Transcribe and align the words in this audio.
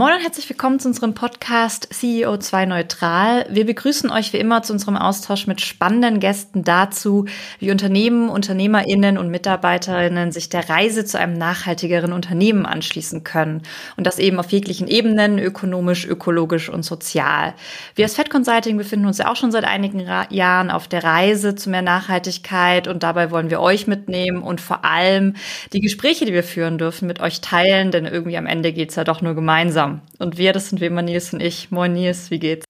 Moin 0.00 0.14
und 0.14 0.22
herzlich 0.22 0.48
willkommen 0.48 0.80
zu 0.80 0.88
unserem 0.88 1.12
Podcast 1.12 1.92
CEO2 1.92 2.64
Neutral. 2.64 3.44
Wir 3.50 3.66
begrüßen 3.66 4.08
euch 4.08 4.32
wie 4.32 4.38
immer 4.38 4.62
zu 4.62 4.72
unserem 4.72 4.96
Austausch 4.96 5.46
mit 5.46 5.60
spannenden 5.60 6.20
Gästen 6.20 6.64
dazu, 6.64 7.26
wie 7.58 7.70
Unternehmen, 7.70 8.30
Unternehmerinnen 8.30 9.18
und 9.18 9.28
Mitarbeiterinnen 9.28 10.32
sich 10.32 10.48
der 10.48 10.70
Reise 10.70 11.04
zu 11.04 11.18
einem 11.18 11.34
nachhaltigeren 11.34 12.14
Unternehmen 12.14 12.64
anschließen 12.64 13.24
können. 13.24 13.60
Und 13.98 14.06
das 14.06 14.18
eben 14.18 14.38
auf 14.38 14.50
jeglichen 14.50 14.88
Ebenen, 14.88 15.38
ökonomisch, 15.38 16.06
ökologisch 16.06 16.70
und 16.70 16.82
sozial. 16.82 17.52
Wir 17.94 18.06
als 18.06 18.14
Fed 18.14 18.30
Consulting 18.30 18.78
befinden 18.78 19.04
uns 19.04 19.18
ja 19.18 19.30
auch 19.30 19.36
schon 19.36 19.52
seit 19.52 19.64
einigen 19.64 20.00
Jahren 20.30 20.70
auf 20.70 20.88
der 20.88 21.04
Reise 21.04 21.56
zu 21.56 21.68
mehr 21.68 21.82
Nachhaltigkeit 21.82 22.88
und 22.88 23.02
dabei 23.02 23.30
wollen 23.30 23.50
wir 23.50 23.60
euch 23.60 23.86
mitnehmen 23.86 24.42
und 24.42 24.62
vor 24.62 24.82
allem 24.82 25.34
die 25.74 25.82
Gespräche, 25.82 26.24
die 26.24 26.32
wir 26.32 26.42
führen 26.42 26.78
dürfen, 26.78 27.06
mit 27.06 27.20
euch 27.20 27.42
teilen, 27.42 27.90
denn 27.90 28.06
irgendwie 28.06 28.38
am 28.38 28.46
Ende 28.46 28.72
geht's 28.72 28.96
ja 28.96 29.04
doch 29.04 29.20
nur 29.20 29.34
gemeinsam 29.34 29.89
gemeinsam. 29.90 30.00
Und 30.18 30.38
wir, 30.38 30.52
das 30.52 30.68
sind 30.68 30.80
wie 30.80 30.86
immer 30.86 31.02
Nils 31.02 31.32
und 31.32 31.40
ich. 31.40 31.70
Moin 31.70 31.92
Nils, 31.92 32.30
wie 32.30 32.38
geht's? 32.38 32.64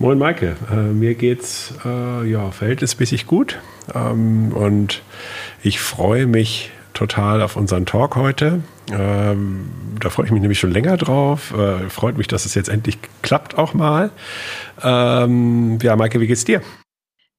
Moin 0.00 0.18
Maike, 0.18 0.56
äh, 0.70 0.74
mir 0.74 1.14
geht's 1.14 1.74
äh, 1.84 2.28
ja 2.28 2.50
verhältnismäßig 2.50 3.26
gut 3.26 3.60
ähm, 3.94 4.52
und 4.52 5.02
ich 5.62 5.80
freue 5.80 6.26
mich 6.26 6.70
total 6.92 7.40
auf 7.40 7.56
unseren 7.56 7.86
Talk 7.86 8.16
heute. 8.16 8.62
Ähm, 8.90 9.70
da 10.00 10.10
freue 10.10 10.26
ich 10.26 10.32
mich 10.32 10.40
nämlich 10.40 10.58
schon 10.58 10.72
länger 10.72 10.96
drauf. 10.96 11.54
Äh, 11.56 11.88
freut 11.88 12.18
mich, 12.18 12.26
dass 12.26 12.46
es 12.46 12.54
jetzt 12.54 12.68
endlich 12.68 12.98
klappt 13.22 13.56
auch 13.56 13.74
mal. 13.74 14.10
Ähm, 14.82 15.78
ja, 15.80 15.94
Maike, 15.94 16.20
wie 16.20 16.26
geht's 16.26 16.44
dir? 16.44 16.62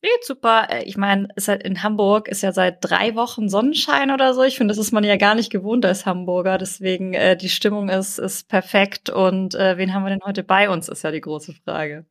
Geht 0.03 0.25
super. 0.25 0.67
Äh, 0.69 0.83
ich 0.83 0.97
meine, 0.97 1.29
ist 1.37 1.47
halt 1.47 1.63
in 1.63 1.81
Hamburg 1.81 2.27
ist 2.27 2.43
ja 2.43 2.51
seit 2.51 2.79
drei 2.81 3.15
Wochen 3.15 3.47
Sonnenschein 3.47 4.11
oder 4.11 4.33
so. 4.33 4.43
Ich 4.43 4.57
finde, 4.57 4.73
das 4.73 4.85
ist 4.85 4.91
man 4.91 5.05
ja 5.05 5.15
gar 5.15 5.33
nicht 5.33 5.49
gewohnt 5.49 5.85
als 5.85 6.05
Hamburger. 6.05 6.57
Deswegen 6.57 7.13
äh, 7.13 7.37
die 7.37 7.47
Stimmung 7.47 7.87
ist 7.87 8.19
ist 8.19 8.49
perfekt. 8.49 9.09
Und 9.09 9.55
äh, 9.55 9.77
wen 9.77 9.93
haben 9.93 10.03
wir 10.03 10.09
denn 10.09 10.25
heute 10.25 10.43
bei 10.43 10.69
uns? 10.69 10.89
Ist 10.89 11.03
ja 11.03 11.11
die 11.11 11.21
große 11.21 11.53
Frage. 11.63 12.05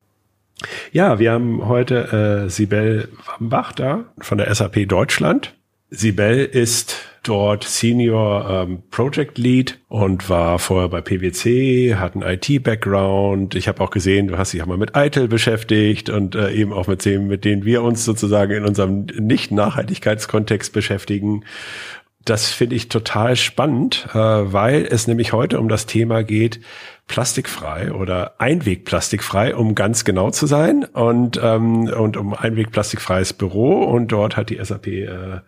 Ja, 0.91 1.19
wir 1.19 1.33
haben 1.33 1.69
heute 1.69 2.45
äh, 2.47 2.49
Sibel 2.49 3.11
Wambach 3.27 3.73
da 3.73 4.07
von 4.19 4.39
der 4.39 4.55
SAP 4.55 4.89
Deutschland. 4.89 5.55
Sibel 5.95 6.47
ist 6.47 6.97
dort 7.23 7.65
Senior 7.65 8.49
ähm, 8.49 8.83
Project 8.91 9.37
Lead 9.37 9.79
und 9.89 10.31
war 10.31 10.59
vorher 10.59 10.89
bei 10.89 11.03
PwC, 11.03 11.97
hat 11.97 12.15
einen 12.15 12.23
IT-Background. 12.23 13.55
Ich 13.55 13.69
habe 13.69 13.83
auch 13.83 13.91
gesehen, 13.91 14.27
du 14.27 14.39
hast 14.39 14.55
dich 14.55 14.63
auch 14.63 14.67
mal 14.67 14.79
mit 14.79 14.97
ITIL 14.97 15.29
beschäftigt 15.29 16.09
und 16.09 16.35
äh, 16.35 16.51
eben 16.53 16.73
auch 16.73 16.87
mit 16.87 17.05
dem, 17.05 17.29
mit 17.29 17.45
denen 17.45 17.67
wir 17.67 17.83
uns 17.83 18.07
sozusagen 18.07 18.53
in 18.53 18.65
unserem 18.65 19.05
Nicht-Nachhaltigkeitskontext 19.19 20.73
beschäftigen. 20.73 21.45
Das 22.25 22.51
finde 22.51 22.77
ich 22.77 22.89
total 22.89 23.37
spannend, 23.37 24.07
äh, 24.13 24.19
weil 24.19 24.87
es 24.89 25.07
nämlich 25.07 25.33
heute 25.33 25.59
um 25.59 25.69
das 25.69 25.87
Thema 25.87 26.23
geht, 26.23 26.61
plastikfrei 27.09 27.93
oder 27.93 28.35
einwegplastikfrei, 28.39 29.55
um 29.55 29.75
ganz 29.75 30.05
genau 30.05 30.31
zu 30.31 30.47
sein 30.47 30.85
und 30.85 31.39
ähm, 31.43 31.89
und 31.89 32.17
um 32.17 32.33
einwegplastikfreies 32.33 33.33
Büro 33.33 33.83
und 33.83 34.13
dort 34.13 34.37
hat 34.37 34.51
die 34.51 34.59
SAP 34.63 34.87
äh, 34.87 35.41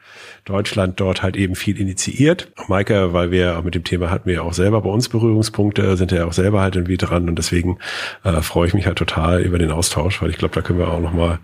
Deutschland 0.45 1.01
dort 1.01 1.23
halt 1.23 1.37
eben 1.37 1.55
viel 1.55 1.81
initiiert. 1.81 2.53
Maike, 2.69 3.13
weil 3.13 3.31
wir 3.31 3.63
mit 3.63 3.75
dem 3.75 3.85
Thema 3.85 4.11
hatten 4.11 4.29
wir 4.29 4.43
auch 4.43 4.53
selber 4.53 4.83
bei 4.83 4.91
uns 4.91 5.09
Berührungspunkte, 5.09 5.97
sind 5.97 6.13
ja 6.13 6.27
auch 6.27 6.33
selber 6.33 6.61
halt 6.61 6.75
irgendwie 6.77 6.97
dran 6.99 7.29
und 7.29 7.37
deswegen 7.37 7.79
äh, 8.25 8.43
freue 8.43 8.67
ich 8.67 8.75
mich 8.75 8.87
halt 8.87 8.99
total 8.99 9.41
über 9.41 9.59
den 9.59 9.71
Austausch, 9.71 10.21
weil 10.21 10.31
ich 10.31 10.39
glaube, 10.39 10.55
da 10.55 10.61
können 10.61 10.81
wir 10.81 10.89
auch 10.89 11.01
noch 11.01 11.15
mal 11.15 11.39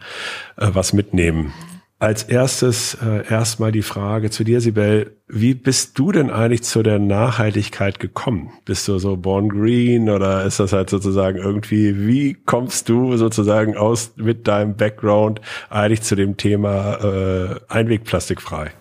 äh, 0.57 0.69
was 0.73 0.93
mitnehmen. 0.93 1.53
Als 2.01 2.23
erstes 2.23 2.95
äh, 2.95 3.29
erstmal 3.29 3.73
die 3.73 3.83
Frage 3.83 4.31
zu 4.31 4.43
dir, 4.43 4.63
Sibel. 4.63 5.19
Wie 5.29 5.53
bist 5.53 5.99
du 5.99 6.13
denn 6.13 6.31
eigentlich 6.31 6.63
zu 6.63 6.83
der 6.83 6.99
Nachhaltigkeit 6.99 8.01
gekommen? 8.01 8.51
Bist 8.65 8.89
du 8.89 8.99
so 8.99 9.19
born 9.19 9.51
green 9.51 10.09
oder 10.09 10.47
ist 10.47 10.61
das 10.61 10.73
halt 10.73 10.89
sozusagen 10.89 11.37
irgendwie, 11.37 12.07
wie 12.07 12.33
kommst 12.33 12.89
du 12.89 13.19
sozusagen 13.19 13.77
aus 13.77 14.13
mit 14.17 14.49
deinem 14.49 14.77
Background 14.77 15.43
eigentlich 15.69 16.01
zu 16.01 16.17
dem 16.17 16.39
Thema 16.39 16.95
äh, 17.05 17.61
Einwegplastikfrei? 17.69 18.73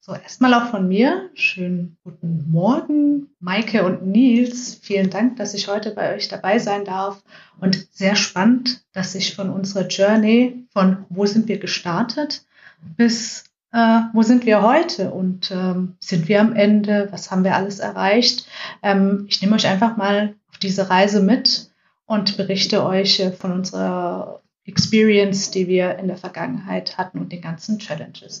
So, 0.00 0.12
erstmal 0.12 0.52
auch 0.52 0.70
von 0.70 0.88
mir. 0.88 1.30
Schönen 1.32 1.96
guten 2.04 2.50
Morgen, 2.50 3.28
Maike 3.40 3.86
und 3.86 4.06
Nils. 4.06 4.78
Vielen 4.82 5.08
Dank, 5.08 5.36
dass 5.36 5.54
ich 5.54 5.68
heute 5.68 5.92
bei 5.92 6.14
euch 6.14 6.28
dabei 6.28 6.58
sein 6.58 6.84
darf. 6.84 7.22
Und 7.60 7.88
sehr 7.92 8.14
spannend, 8.14 8.82
dass 8.92 9.14
ich 9.14 9.34
von 9.34 9.48
unserer 9.48 9.86
Journey, 9.86 10.66
von 10.70 11.06
wo 11.08 11.24
sind 11.24 11.48
wir 11.48 11.58
gestartet, 11.58 12.44
bis 12.96 13.44
äh, 13.72 14.00
wo 14.14 14.22
sind 14.22 14.46
wir 14.46 14.62
heute 14.62 15.10
und 15.10 15.50
ähm, 15.50 15.96
sind 16.00 16.28
wir 16.28 16.40
am 16.40 16.54
Ende, 16.54 17.08
was 17.10 17.30
haben 17.30 17.44
wir 17.44 17.54
alles 17.54 17.80
erreicht. 17.80 18.46
Ähm, 18.82 19.26
ich 19.28 19.42
nehme 19.42 19.56
euch 19.56 19.66
einfach 19.66 19.96
mal 19.96 20.34
auf 20.48 20.58
diese 20.58 20.88
Reise 20.88 21.20
mit 21.20 21.70
und 22.06 22.36
berichte 22.38 22.84
euch 22.84 23.20
äh, 23.20 23.30
von 23.30 23.52
unserer 23.52 24.42
Experience, 24.64 25.50
die 25.50 25.68
wir 25.68 25.98
in 25.98 26.08
der 26.08 26.16
Vergangenheit 26.16 26.96
hatten 26.96 27.18
und 27.18 27.30
den 27.30 27.42
ganzen 27.42 27.78
Challenges. 27.78 28.38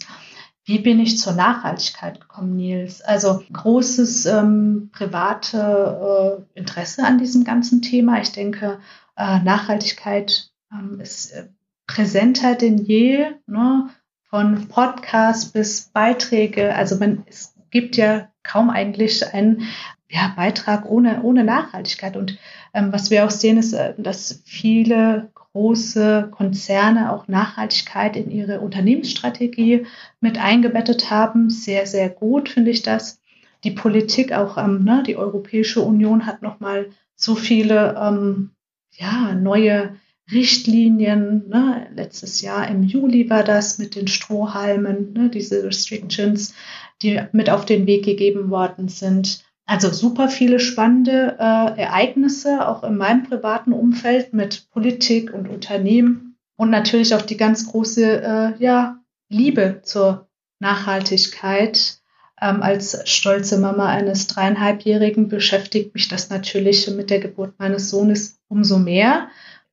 Wie 0.64 0.78
bin 0.78 1.00
ich 1.00 1.18
zur 1.18 1.32
Nachhaltigkeit 1.32 2.20
gekommen, 2.20 2.56
Nils? 2.56 3.00
Also 3.00 3.42
großes 3.52 4.26
ähm, 4.26 4.90
private 4.92 6.46
äh, 6.54 6.58
Interesse 6.58 7.04
an 7.04 7.16
diesem 7.16 7.44
ganzen 7.44 7.80
Thema. 7.80 8.20
Ich 8.20 8.32
denke, 8.32 8.78
äh, 9.16 9.40
Nachhaltigkeit 9.40 10.50
ähm, 10.70 11.00
ist 11.00 11.32
äh, 11.32 11.48
präsenter 11.86 12.54
denn 12.54 12.76
je. 12.76 13.30
Ne? 13.46 13.88
Von 14.30 14.68
Podcasts 14.68 15.46
bis 15.46 15.90
Beiträge. 15.92 16.74
Also 16.74 16.96
man, 16.96 17.24
es 17.26 17.54
gibt 17.70 17.96
ja 17.96 18.28
kaum 18.42 18.70
eigentlich 18.70 19.26
einen 19.32 19.62
ja, 20.10 20.32
Beitrag 20.36 20.86
ohne, 20.86 21.22
ohne 21.22 21.44
Nachhaltigkeit. 21.44 22.16
Und 22.16 22.38
ähm, 22.72 22.92
was 22.92 23.10
wir 23.10 23.24
auch 23.24 23.30
sehen, 23.30 23.58
ist, 23.58 23.72
äh, 23.72 23.94
dass 23.98 24.42
viele 24.44 25.30
große 25.34 26.28
Konzerne 26.30 27.12
auch 27.12 27.28
Nachhaltigkeit 27.28 28.16
in 28.16 28.30
ihre 28.30 28.60
Unternehmensstrategie 28.60 29.86
mit 30.20 30.38
eingebettet 30.38 31.10
haben. 31.10 31.50
Sehr, 31.50 31.86
sehr 31.86 32.08
gut 32.08 32.48
finde 32.48 32.70
ich 32.70 32.82
das. 32.82 33.20
Die 33.64 33.70
Politik 33.70 34.32
auch, 34.32 34.56
ähm, 34.56 34.84
ne, 34.84 35.02
die 35.06 35.16
Europäische 35.16 35.80
Union 35.80 36.26
hat 36.26 36.42
nochmal 36.42 36.90
so 37.14 37.34
viele 37.34 37.96
ähm, 38.00 38.50
ja, 38.92 39.34
neue 39.34 39.96
Richtlinien. 40.30 41.48
Ne? 41.48 41.88
Letztes 41.94 42.40
Jahr 42.40 42.68
im 42.68 42.82
Juli 42.82 43.30
war 43.30 43.44
das 43.44 43.78
mit 43.78 43.94
den 43.94 44.08
Strohhalmen, 44.08 45.12
ne? 45.12 45.30
diese 45.30 45.64
Restrictions, 45.64 46.54
die 47.02 47.20
mit 47.32 47.50
auf 47.50 47.64
den 47.64 47.86
Weg 47.86 48.04
gegeben 48.04 48.50
worden 48.50 48.88
sind. 48.88 49.44
Also 49.66 49.92
super 49.92 50.28
viele 50.28 50.60
spannende 50.60 51.36
äh, 51.38 51.80
Ereignisse, 51.80 52.66
auch 52.66 52.82
in 52.84 52.96
meinem 52.96 53.24
privaten 53.24 53.72
Umfeld 53.72 54.32
mit 54.32 54.70
Politik 54.70 55.32
und 55.32 55.48
Unternehmen 55.48 56.36
und 56.56 56.70
natürlich 56.70 57.14
auch 57.14 57.22
die 57.22 57.36
ganz 57.36 57.70
große 57.70 58.22
äh, 58.22 58.62
ja, 58.62 58.98
Liebe 59.28 59.80
zur 59.82 60.28
Nachhaltigkeit. 60.58 61.98
Ähm, 62.40 62.62
als 62.62 63.02
stolze 63.10 63.58
Mama 63.58 63.86
eines 63.88 64.26
dreieinhalbjährigen 64.26 65.28
beschäftigt 65.28 65.92
mich 65.94 66.08
das 66.08 66.30
natürlich 66.30 66.88
mit 66.90 67.10
der 67.10 67.20
Geburt 67.20 67.54
meines 67.58 67.90
Sohnes 67.90 68.38
umso 68.48 68.78
mehr 68.78 69.28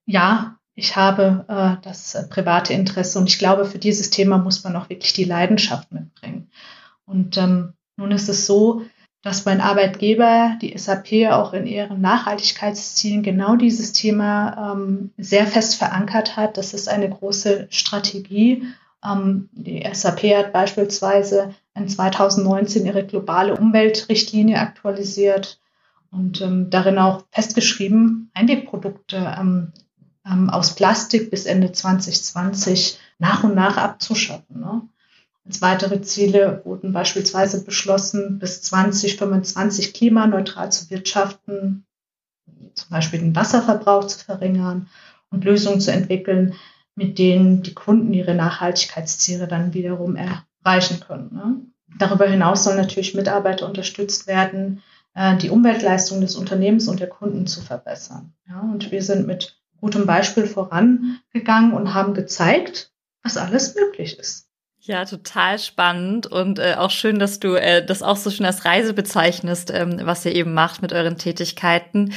ja, 0.06 0.58
ich 0.76 0.96
habe 0.96 1.46
äh, 1.48 1.82
das 1.84 2.16
äh, 2.16 2.28
private 2.28 2.74
Interesse 2.74 3.18
und 3.18 3.30
ich 3.30 3.40
glaube, 3.40 3.66
für 3.66 3.80
dieses 3.80 4.10
Thema 4.10 4.38
muss 4.38 4.64
man 4.64 4.76
auch 4.76 4.90
wirklich 4.90 5.14
die 5.14 5.24
Leidenschaft 5.24 5.92
mitbringen. 5.92 6.50
Und 7.06 7.38
ähm, 7.38 7.74
nun 7.98 8.12
ist 8.12 8.30
es 8.30 8.46
so, 8.46 8.82
dass 9.22 9.46
mein 9.46 9.62
Arbeitgeber, 9.62 10.58
die 10.62 10.78
SAP, 10.78 11.32
auch 11.32 11.54
in 11.54 11.66
ihren 11.66 12.00
Nachhaltigkeitszielen 12.02 13.24
genau 13.24 13.56
dieses 13.56 13.94
Thema 13.94 14.74
ähm, 14.74 15.12
sehr 15.18 15.48
fest 15.48 15.78
verankert 15.78 16.36
hat. 16.38 16.58
Das 16.58 16.74
ist 16.74 16.88
eine 16.88 17.10
große 17.10 17.68
Strategie. 17.72 18.68
Ähm, 19.04 19.50
die 19.54 19.84
SAP 19.92 20.24
hat 20.36 20.54
beispielsweise 20.54 21.56
in 21.74 21.88
2019 21.88 22.86
ihre 22.86 23.06
globale 23.06 23.56
Umweltrichtlinie 23.56 24.60
aktualisiert 24.60 25.60
und 26.12 26.42
ähm, 26.42 26.70
darin 26.70 27.00
auch 27.00 27.24
festgeschrieben, 27.32 28.30
Einwegprodukte 28.34 29.36
ähm, 29.40 29.74
ähm, 30.26 30.50
aus 30.50 30.76
Plastik 30.76 31.30
bis 31.30 31.46
Ende 31.46 31.72
2020 31.72 33.00
nach 33.20 33.44
und 33.44 33.56
nach 33.56 33.78
abzuschaffen. 33.78 34.60
Ne? 34.60 34.82
Als 35.46 35.62
weitere 35.62 36.02
Ziele 36.02 36.62
wurden 36.66 36.92
beispielsweise 36.92 37.64
beschlossen, 37.64 38.40
bis 38.40 38.62
2025 38.64 39.94
klimaneutral 39.94 40.72
zu 40.72 40.90
wirtschaften, 40.90 41.86
zum 42.74 42.90
Beispiel 42.90 43.20
den 43.20 43.36
Wasserverbrauch 43.36 44.06
zu 44.08 44.20
verringern 44.20 44.88
und 45.30 45.46
Lösungen 45.46 45.82
zu 45.82 45.92
entwickeln, 45.92 46.56
mit 46.96 47.20
denen 47.20 47.62
die 47.62 47.74
Kunden 47.74 48.14
ihre 48.14 48.34
Nachhaltigkeitsziele 48.34 49.48
dann 49.48 49.74
wiederum 49.74 50.16
erreichen 50.16 51.00
können. 51.00 51.30
Ne? 51.34 51.56
Darüber 52.00 52.26
hinaus 52.26 52.64
sollen 52.64 52.78
natürlich 52.78 53.14
Mitarbeiter 53.14 53.68
unterstützt 53.68 54.28
werden, 54.28 54.82
äh, 55.14 55.38
die 55.38 55.50
Umweltleistung 55.50 56.22
des 56.22 56.36
Unternehmens 56.36 56.88
und 56.88 57.00
der 57.00 57.10
Kunden 57.10 57.48
zu 57.48 57.62
verbessern. 57.62 58.34
Ja, 58.48 58.62
und 58.62 58.92
wir 58.92 59.04
sind 59.04 59.28
mit 59.28 59.58
gutem 59.80 60.06
Beispiel 60.06 60.48
vorangegangen 60.48 61.74
und 61.74 61.94
haben 61.94 62.14
gezeigt, 62.14 62.92
was 63.24 63.38
alles 63.38 63.76
möglich 63.76 64.20
ist. 64.20 64.46
Ja, 64.88 65.04
total 65.04 65.58
spannend 65.58 66.28
und 66.28 66.60
äh, 66.60 66.76
auch 66.78 66.92
schön, 66.92 67.18
dass 67.18 67.40
du 67.40 67.56
äh, 67.56 67.84
das 67.84 68.04
auch 68.04 68.18
so 68.18 68.30
schön 68.30 68.46
als 68.46 68.66
Reise 68.66 68.94
bezeichnest, 68.94 69.72
ähm, 69.74 70.00
was 70.04 70.24
ihr 70.26 70.36
eben 70.36 70.54
macht 70.54 70.84
mit 70.84 70.94
euren 70.94 71.18
Tätigkeiten. 71.18 72.14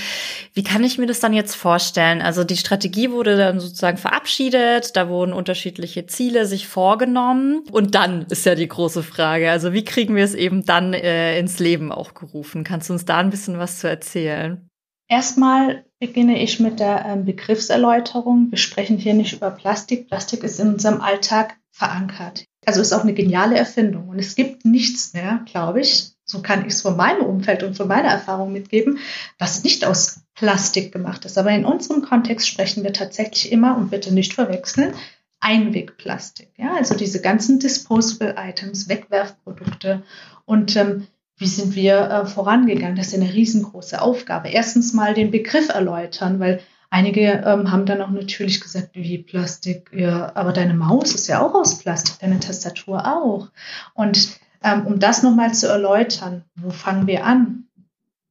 Wie 0.52 0.62
kann 0.62 0.84
ich 0.84 0.98
mir 0.98 1.06
das 1.06 1.18
dann 1.18 1.32
jetzt 1.32 1.54
vorstellen? 1.54 2.20
Also 2.20 2.44
die 2.44 2.58
Strategie 2.58 3.10
wurde 3.10 3.38
dann 3.38 3.58
sozusagen 3.58 3.96
verabschiedet, 3.96 4.96
da 4.96 5.08
wurden 5.08 5.32
unterschiedliche 5.32 6.04
Ziele 6.04 6.44
sich 6.44 6.68
vorgenommen 6.68 7.62
und 7.72 7.94
dann 7.94 8.26
ist 8.28 8.44
ja 8.44 8.54
die 8.54 8.68
große 8.68 9.02
Frage, 9.02 9.50
also 9.50 9.72
wie 9.72 9.86
kriegen 9.86 10.14
wir 10.14 10.24
es 10.24 10.34
eben 10.34 10.66
dann 10.66 10.92
äh, 10.92 11.38
ins 11.38 11.60
Leben 11.60 11.90
auch 11.90 12.12
gerufen? 12.12 12.64
Kannst 12.64 12.90
du 12.90 12.92
uns 12.92 13.06
da 13.06 13.16
ein 13.16 13.30
bisschen 13.30 13.58
was 13.58 13.78
zu 13.78 13.88
erzählen? 13.88 14.67
Erstmal 15.08 15.84
beginne 15.98 16.42
ich 16.42 16.60
mit 16.60 16.80
der 16.80 17.04
ähm, 17.06 17.24
Begriffserläuterung. 17.24 18.50
Wir 18.50 18.58
sprechen 18.58 18.98
hier 18.98 19.14
nicht 19.14 19.32
über 19.32 19.50
Plastik. 19.50 20.08
Plastik 20.08 20.44
ist 20.44 20.60
in 20.60 20.74
unserem 20.74 21.00
Alltag 21.00 21.56
verankert. 21.70 22.44
Also 22.66 22.82
ist 22.82 22.92
auch 22.92 23.02
eine 23.02 23.14
geniale 23.14 23.56
Erfindung. 23.56 24.08
Und 24.10 24.18
es 24.18 24.34
gibt 24.34 24.64
nichts 24.64 25.14
mehr, 25.14 25.44
glaube 25.50 25.80
ich, 25.80 26.12
so 26.26 26.42
kann 26.42 26.66
ich 26.66 26.74
es 26.74 26.82
von 26.82 26.96
meinem 26.96 27.24
Umfeld 27.24 27.62
und 27.62 27.76
von 27.76 27.88
meiner 27.88 28.10
Erfahrung 28.10 28.52
mitgeben, 28.52 28.98
was 29.38 29.64
nicht 29.64 29.86
aus 29.86 30.20
Plastik 30.34 30.92
gemacht 30.92 31.24
ist. 31.24 31.38
Aber 31.38 31.50
in 31.50 31.64
unserem 31.64 32.02
Kontext 32.02 32.46
sprechen 32.46 32.84
wir 32.84 32.92
tatsächlich 32.92 33.50
immer, 33.50 33.76
und 33.76 33.90
bitte 33.90 34.12
nicht 34.12 34.34
verwechseln, 34.34 34.92
Einwegplastik. 35.40 36.50
Ja, 36.58 36.74
also 36.74 36.94
diese 36.94 37.22
ganzen 37.22 37.60
Disposable 37.60 38.34
Items, 38.36 38.88
Wegwerfprodukte. 38.88 40.02
Und 40.44 40.76
ähm, 40.76 41.06
wie 41.38 41.46
sind 41.46 41.74
wir 41.74 42.10
äh, 42.10 42.26
vorangegangen? 42.26 42.96
Das 42.96 43.08
ist 43.08 43.14
eine 43.14 43.32
riesengroße 43.32 44.02
Aufgabe. 44.02 44.48
Erstens 44.48 44.92
mal 44.92 45.14
den 45.14 45.30
Begriff 45.30 45.68
erläutern, 45.70 46.40
weil 46.40 46.60
Einige 46.90 47.42
ähm, 47.44 47.70
haben 47.70 47.84
dann 47.84 48.00
auch 48.00 48.10
natürlich 48.10 48.60
gesagt, 48.60 48.90
wie 48.94 49.18
Plastik, 49.18 49.90
ja, 49.94 50.34
aber 50.34 50.52
deine 50.52 50.72
Maus 50.72 51.14
ist 51.14 51.26
ja 51.28 51.42
auch 51.42 51.54
aus 51.54 51.78
Plastik, 51.78 52.18
deine 52.20 52.40
Tastatur 52.40 53.06
auch. 53.06 53.50
Und 53.92 54.38
ähm, 54.62 54.86
um 54.86 54.98
das 54.98 55.22
nochmal 55.22 55.52
zu 55.52 55.68
erläutern, 55.68 56.44
wo 56.56 56.70
fangen 56.70 57.06
wir 57.06 57.26
an? 57.26 57.64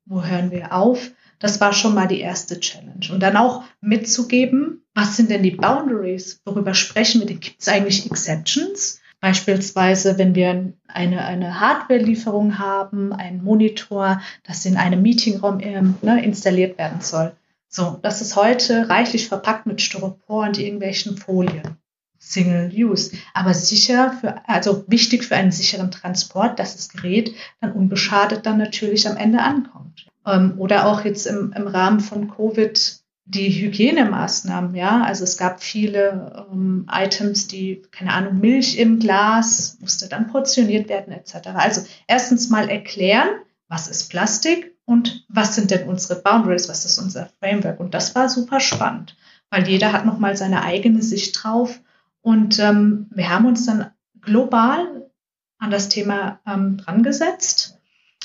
Wo 0.05 0.23
hören 0.23 0.49
wir 0.49 0.73
auf? 0.73 1.11
Das 1.37 1.61
war 1.61 1.71
schon 1.71 1.93
mal 1.93 2.07
die 2.07 2.19
erste 2.19 2.59
Challenge. 2.59 3.11
Und 3.11 3.19
dann 3.19 3.37
auch 3.37 3.63
mitzugeben, 3.79 4.83
was 4.95 5.15
sind 5.15 5.29
denn 5.29 5.43
die 5.43 5.51
Boundaries? 5.51 6.41
Worüber 6.43 6.73
sprechen 6.73 7.21
wir? 7.21 7.27
Gibt 7.27 7.61
es 7.61 7.67
eigentlich 7.67 8.09
Exceptions? 8.09 8.99
Beispielsweise, 9.27 10.17
wenn 10.17 10.35
wir 10.35 10.73
eine, 10.87 11.25
eine 11.25 11.59
Hardware-Lieferung 11.59 12.59
haben, 12.59 13.13
einen 13.13 13.43
Monitor, 13.43 14.21
das 14.45 14.65
in 14.65 14.77
einem 14.77 15.01
Meetingraum 15.01 15.59
ähm, 15.59 15.95
ne, 16.01 16.23
installiert 16.23 16.77
werden 16.77 17.01
soll 17.01 17.33
so, 17.69 17.99
das 18.01 18.21
ist 18.21 18.35
heute 18.35 18.89
reichlich 18.89 19.27
verpackt 19.27 19.65
mit 19.65 19.81
Styropor 19.81 20.45
und 20.45 20.57
irgendwelchen 20.57 21.17
Folien. 21.17 21.77
Single 22.19 22.71
Use, 22.73 23.15
aber 23.33 23.53
sicher 23.53 24.11
für, 24.19 24.41
also 24.49 24.83
wichtig 24.87 25.23
für 25.23 25.35
einen 25.35 25.51
sicheren 25.51 25.91
Transport, 25.91 26.57
dass 26.57 26.75
das 26.75 26.89
Gerät 26.89 27.35
dann 27.61 27.73
unbeschadet 27.73 28.45
dann 28.45 28.57
natürlich 28.57 29.07
am 29.07 29.15
Ende 29.15 29.39
ankommt. 29.39 30.07
Ähm, 30.25 30.55
oder 30.57 30.87
auch 30.87 31.05
jetzt 31.05 31.27
im, 31.27 31.53
im 31.55 31.67
Rahmen 31.67 31.99
von 31.99 32.29
Covid 32.35 32.96
die 33.29 33.49
Hygienemaßnahmen, 33.49 34.73
ja, 34.73 35.03
also 35.03 35.25
es 35.25 35.37
gab 35.37 35.61
viele 35.61 36.47
ähm, 36.49 36.87
Items, 36.89 37.47
die, 37.47 37.81
keine 37.91 38.13
Ahnung, 38.13 38.39
Milch 38.39 38.77
im 38.77 38.99
Glas 38.99 39.77
musste 39.81 40.07
dann 40.07 40.27
portioniert 40.27 40.87
werden 40.87 41.11
etc. 41.11 41.49
Also 41.55 41.85
erstens 42.07 42.49
mal 42.49 42.69
erklären, 42.69 43.27
was 43.67 43.89
ist 43.89 44.09
Plastik 44.09 44.77
und 44.85 45.25
was 45.27 45.55
sind 45.55 45.71
denn 45.71 45.89
unsere 45.89 46.21
Boundaries, 46.21 46.69
was 46.69 46.85
ist 46.85 46.99
unser 46.99 47.29
Framework. 47.39 47.81
Und 47.81 47.93
das 47.93 48.15
war 48.15 48.29
super 48.29 48.61
spannend, 48.61 49.17
weil 49.49 49.67
jeder 49.67 49.91
hat 49.91 50.05
nochmal 50.05 50.37
seine 50.37 50.63
eigene 50.63 51.01
Sicht 51.03 51.43
drauf. 51.43 51.81
Und 52.21 52.59
ähm, 52.59 53.07
wir 53.13 53.29
haben 53.29 53.45
uns 53.45 53.65
dann 53.65 53.91
global 54.21 55.09
an 55.57 55.69
das 55.69 55.89
Thema 55.89 56.39
ähm, 56.47 56.77
drangesetzt, 56.77 57.77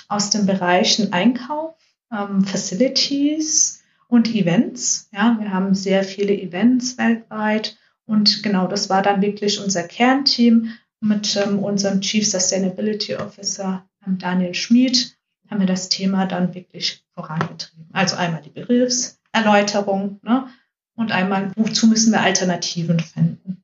aus 0.06 0.30
den 0.30 0.46
Bereichen 0.46 1.12
Einkauf, 1.12 1.74
ähm, 2.12 2.44
Facilities 2.44 3.81
und 4.12 4.34
Events. 4.34 5.08
Ja, 5.10 5.38
wir 5.40 5.54
haben 5.54 5.74
sehr 5.74 6.04
viele 6.04 6.34
Events 6.34 6.98
weltweit. 6.98 7.78
Und 8.04 8.42
genau 8.42 8.66
das 8.66 8.90
war 8.90 9.00
dann 9.00 9.22
wirklich 9.22 9.58
unser 9.58 9.84
Kernteam 9.84 10.68
mit 11.00 11.34
ähm, 11.36 11.58
unserem 11.60 12.02
Chief 12.02 12.28
Sustainability 12.28 13.14
Officer 13.16 13.88
ähm, 14.06 14.18
Daniel 14.18 14.52
Schmid 14.52 15.16
haben 15.50 15.60
wir 15.60 15.66
das 15.66 15.88
Thema 15.88 16.26
dann 16.26 16.54
wirklich 16.54 17.02
vorangetrieben. 17.14 17.88
Also 17.94 18.16
einmal 18.16 18.42
die 18.42 18.50
Begriffserläuterung 18.50 20.20
ne, 20.22 20.46
und 20.94 21.10
einmal, 21.10 21.50
wozu 21.56 21.86
müssen 21.86 22.12
wir 22.12 22.20
Alternativen 22.20 23.00
finden. 23.00 23.61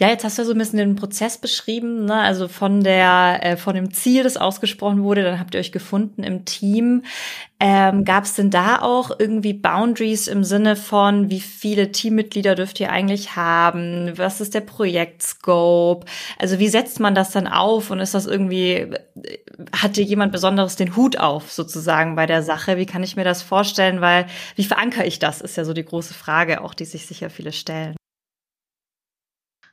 Ja, 0.00 0.08
jetzt 0.08 0.24
hast 0.24 0.38
du 0.38 0.46
so 0.46 0.52
ein 0.52 0.58
bisschen 0.58 0.78
den 0.78 0.96
Prozess 0.96 1.36
beschrieben, 1.36 2.06
ne? 2.06 2.14
also 2.14 2.48
von 2.48 2.82
der, 2.82 3.40
äh, 3.42 3.56
von 3.58 3.74
dem 3.74 3.92
Ziel, 3.92 4.22
das 4.22 4.38
ausgesprochen 4.38 5.02
wurde, 5.02 5.22
dann 5.22 5.38
habt 5.38 5.52
ihr 5.52 5.60
euch 5.60 5.72
gefunden 5.72 6.22
im 6.22 6.46
Team. 6.46 7.02
Ähm, 7.60 8.06
Gab 8.06 8.24
es 8.24 8.32
denn 8.32 8.48
da 8.48 8.80
auch 8.80 9.10
irgendwie 9.18 9.52
Boundaries 9.52 10.26
im 10.26 10.42
Sinne 10.42 10.74
von, 10.76 11.28
wie 11.28 11.40
viele 11.40 11.92
Teammitglieder 11.92 12.54
dürft 12.54 12.80
ihr 12.80 12.90
eigentlich 12.90 13.36
haben? 13.36 14.16
Was 14.16 14.40
ist 14.40 14.54
der 14.54 14.62
Projektscope? 14.62 16.06
Also 16.38 16.58
wie 16.58 16.68
setzt 16.68 16.98
man 16.98 17.14
das 17.14 17.32
dann 17.32 17.46
auf 17.46 17.90
und 17.90 18.00
ist 18.00 18.14
das 18.14 18.24
irgendwie, 18.24 18.86
hat 19.76 19.98
dir 19.98 20.04
jemand 20.04 20.32
Besonderes 20.32 20.76
den 20.76 20.96
Hut 20.96 21.18
auf 21.18 21.52
sozusagen 21.52 22.16
bei 22.16 22.24
der 22.24 22.42
Sache? 22.42 22.78
Wie 22.78 22.86
kann 22.86 23.02
ich 23.02 23.16
mir 23.16 23.24
das 23.24 23.42
vorstellen? 23.42 24.00
Weil, 24.00 24.28
wie 24.56 24.64
verankere 24.64 25.04
ich 25.04 25.18
das, 25.18 25.42
ist 25.42 25.58
ja 25.58 25.66
so 25.66 25.74
die 25.74 25.84
große 25.84 26.14
Frage 26.14 26.62
auch, 26.62 26.72
die 26.72 26.86
sich 26.86 27.04
sicher 27.04 27.28
viele 27.28 27.52
stellen. 27.52 27.99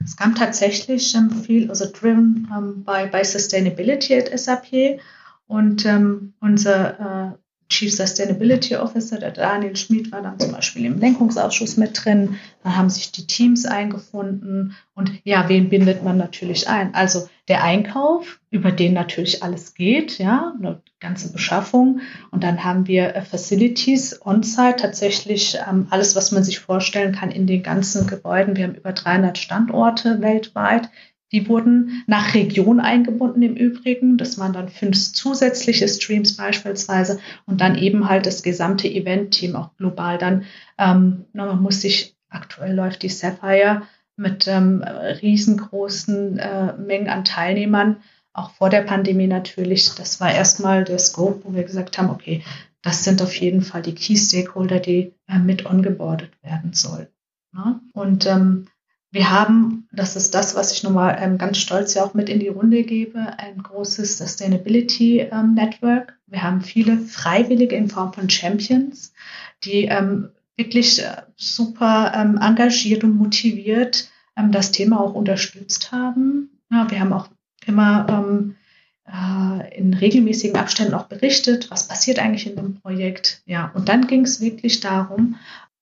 Es 0.07 0.15
kam 0.15 0.35
tatsächlich 0.35 1.13
ähm, 1.15 1.29
viel, 1.29 1.69
also 1.69 1.85
driven 1.91 2.47
ähm, 2.55 2.85
by, 2.85 3.09
by 3.11 3.25
Sustainability 3.25 4.15
at 4.17 4.39
SAP. 4.39 5.01
Und 5.47 5.85
ähm, 5.85 6.33
unser 6.39 7.33
äh, 7.33 7.37
Chief 7.69 7.93
Sustainability 7.93 8.75
Officer, 8.75 9.19
der 9.19 9.31
Daniel 9.31 9.75
Schmid, 9.75 10.11
war 10.11 10.21
dann 10.21 10.39
zum 10.39 10.53
Beispiel 10.53 10.85
im 10.85 10.99
Lenkungsausschuss 10.99 11.75
mit 11.75 12.03
drin. 12.03 12.37
Dann 12.63 12.77
haben 12.77 12.89
sich 12.89 13.11
die 13.11 13.27
Teams 13.27 13.65
eingefunden. 13.65 14.75
Und 14.95 15.11
ja, 15.23 15.49
wen 15.49 15.69
bindet 15.69 16.03
man 16.03 16.17
natürlich 16.17 16.69
ein? 16.69 16.93
Also 16.95 17.27
der 17.47 17.63
Einkauf, 17.63 18.39
über 18.51 18.71
den 18.71 18.93
natürlich 18.93 19.43
alles 19.43 19.73
geht, 19.73 20.17
ja, 20.17 20.53
eine 20.57 20.81
ganze 20.99 21.31
Beschaffung. 21.31 21.99
Und 22.31 22.43
dann 22.43 22.63
haben 22.63 22.87
wir 22.87 23.15
äh, 23.15 23.21
Facilities 23.21 24.25
on-site, 24.25 24.77
tatsächlich 24.77 25.57
ähm, 25.69 25.87
alles, 25.89 26.15
was 26.15 26.31
man 26.31 26.43
sich 26.43 26.59
vorstellen 26.59 27.13
kann 27.13 27.31
in 27.31 27.47
den 27.47 27.63
ganzen 27.63 28.07
Gebäuden. 28.07 28.55
Wir 28.55 28.65
haben 28.65 28.75
über 28.75 28.93
300 28.93 29.37
Standorte 29.37 30.21
weltweit. 30.21 30.89
Die 31.31 31.49
wurden 31.49 32.03
nach 32.07 32.33
Region 32.33 32.79
eingebunden 32.79 33.41
im 33.41 33.55
Übrigen. 33.55 34.17
Das 34.17 34.37
waren 34.37 34.53
dann 34.53 34.69
fünf 34.69 35.13
zusätzliche 35.13 35.87
Streams 35.87 36.37
beispielsweise 36.37 37.19
und 37.45 37.59
dann 37.59 37.77
eben 37.77 38.07
halt 38.07 38.25
das 38.25 38.43
gesamte 38.43 38.87
Event-Team 38.87 39.55
auch 39.55 39.75
global 39.75 40.17
dann. 40.17 40.45
Ähm, 40.77 41.25
man 41.33 41.61
muss 41.61 41.81
sich, 41.81 42.15
aktuell 42.29 42.73
läuft 42.73 43.03
die 43.03 43.09
Sapphire 43.09 43.83
mit 44.15 44.47
ähm, 44.47 44.83
riesengroßen 44.83 46.39
äh, 46.39 46.73
Mengen 46.77 47.09
an 47.09 47.23
Teilnehmern, 47.23 47.97
auch 48.33 48.51
vor 48.51 48.69
der 48.69 48.81
Pandemie 48.81 49.27
natürlich. 49.27 49.93
Das 49.95 50.19
war 50.21 50.33
erstmal 50.33 50.83
der 50.83 50.99
Scope, 50.99 51.41
wo 51.43 51.53
wir 51.53 51.63
gesagt 51.63 51.97
haben, 51.97 52.09
okay, 52.09 52.43
das 52.81 53.03
sind 53.03 53.21
auf 53.21 53.35
jeden 53.35 53.61
Fall 53.61 53.81
die 53.81 53.95
Key 53.95 54.15
Stakeholder, 54.15 54.79
die 54.79 55.13
äh, 55.27 55.39
mit 55.39 55.65
ongeboardet 55.65 56.31
werden 56.41 56.73
sollen. 56.73 57.07
Ne? 57.53 57.79
Und 57.93 58.25
ähm, 58.25 58.67
wir 59.11 59.31
haben, 59.31 59.87
das 59.91 60.15
ist 60.15 60.33
das, 60.33 60.55
was 60.55 60.71
ich 60.71 60.83
nochmal 60.83 61.17
ähm, 61.19 61.37
ganz 61.37 61.57
stolz 61.57 61.93
ja 61.93 62.03
auch 62.03 62.13
mit 62.13 62.29
in 62.29 62.39
die 62.39 62.49
Runde 62.49 62.83
gebe, 62.83 63.19
ein 63.37 63.63
großes 63.63 64.17
Sustainability 64.17 65.19
ähm, 65.19 65.53
Network. 65.53 66.17
Wir 66.27 66.43
haben 66.43 66.61
viele 66.61 66.97
Freiwillige 66.99 67.75
in 67.75 67.89
Form 67.89 68.11
von 68.11 68.29
Champions, 68.29 69.13
die 69.63 69.85
ähm, 69.85 70.29
wirklich 70.57 71.01
äh, 71.01 71.21
super 71.37 72.11
ähm, 72.15 72.37
engagiert 72.41 73.03
und 73.03 73.15
motiviert 73.15 74.09
ähm, 74.35 74.51
das 74.51 74.71
Thema 74.71 74.99
auch 74.99 75.13
unterstützt 75.13 75.91
haben. 75.91 76.59
Ja, 76.69 76.89
wir 76.91 76.99
haben 76.99 77.13
auch 77.13 77.29
immer 77.65 78.07
ähm, 78.09 78.55
äh, 79.07 79.77
in 79.77 79.93
regelmäßigen 79.93 80.57
Abständen 80.57 80.93
auch 80.93 81.05
berichtet, 81.05 81.71
was 81.71 81.87
passiert 81.87 82.19
eigentlich 82.19 82.47
in 82.47 82.57
dem 82.57 82.75
Projekt. 82.81 83.41
Ja, 83.45 83.71
und 83.73 83.87
dann 83.87 84.07
ging 84.07 84.23
es 84.23 84.41
wirklich 84.41 84.81
darum, 84.81 85.37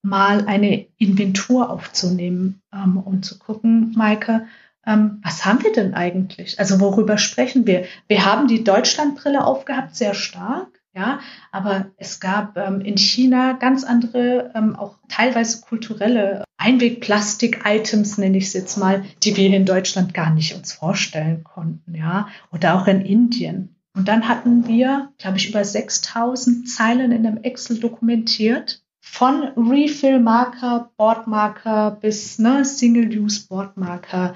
mal 0.05 0.45
eine 0.45 0.85
Inventur 0.97 1.71
aufzunehmen 1.71 2.61
ähm, 2.71 2.97
und 2.97 3.25
zu 3.25 3.39
gucken, 3.39 3.91
Maike, 3.97 4.45
ähm, 4.85 5.19
was 5.23 5.45
haben 5.45 5.63
wir 5.63 5.73
denn 5.73 5.95
eigentlich? 5.95 6.59
Also 6.59 6.79
worüber 6.79 7.17
sprechen 7.17 7.65
wir? 7.65 7.85
Wir 8.07 8.23
haben 8.23 8.47
die 8.47 8.63
Deutschlandbrille 8.63 9.43
aufgehabt, 9.43 9.95
sehr 9.95 10.13
stark, 10.13 10.79
ja, 10.93 11.19
aber 11.51 11.87
es 11.97 12.19
gab 12.19 12.55
ähm, 12.55 12.81
in 12.81 12.97
China 12.97 13.53
ganz 13.53 13.83
andere, 13.83 14.51
ähm, 14.53 14.75
auch 14.75 14.95
teilweise 15.09 15.61
kulturelle 15.61 16.43
Einwegplastik-Items, 16.57 18.19
nenne 18.19 18.37
ich 18.37 18.45
es 18.45 18.53
jetzt 18.53 18.77
mal, 18.77 19.03
die 19.23 19.35
wir 19.35 19.49
in 19.49 19.65
Deutschland 19.65 20.13
gar 20.13 20.29
nicht 20.29 20.53
uns 20.53 20.71
vorstellen 20.71 21.43
konnten, 21.43 21.95
ja, 21.95 22.27
oder 22.51 22.79
auch 22.79 22.87
in 22.87 23.01
Indien. 23.01 23.75
Und 23.95 24.07
dann 24.07 24.27
hatten 24.27 24.67
wir, 24.67 25.11
glaube 25.17 25.37
ich, 25.37 25.49
über 25.49 25.65
6000 25.65 26.69
Zeilen 26.69 27.11
in 27.11 27.25
einem 27.25 27.41
Excel 27.43 27.79
dokumentiert 27.79 28.84
von 29.07 29.43
Refill-Marker, 29.55 30.91
Boardmarker 30.97 31.91
bis 32.01 32.37
ne, 32.37 32.65
Single-Use-Boardmarker, 32.65 34.35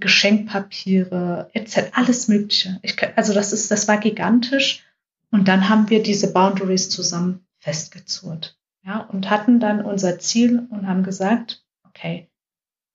Geschenkpapiere, 0.00 1.50
etc. 1.52 1.90
Alles 1.92 2.28
Mögliche. 2.28 2.78
Ich, 2.82 2.96
also 3.16 3.34
das 3.34 3.52
ist, 3.52 3.70
das 3.70 3.86
war 3.86 3.98
gigantisch. 3.98 4.84
Und 5.30 5.48
dann 5.48 5.68
haben 5.68 5.90
wir 5.90 6.02
diese 6.02 6.32
Boundaries 6.32 6.88
zusammen 6.88 7.44
festgezurrt. 7.58 8.56
Ja, 8.82 9.00
und 9.00 9.28
hatten 9.28 9.60
dann 9.60 9.84
unser 9.84 10.18
Ziel 10.20 10.68
und 10.70 10.86
haben 10.86 11.02
gesagt, 11.02 11.64
okay, 11.82 12.30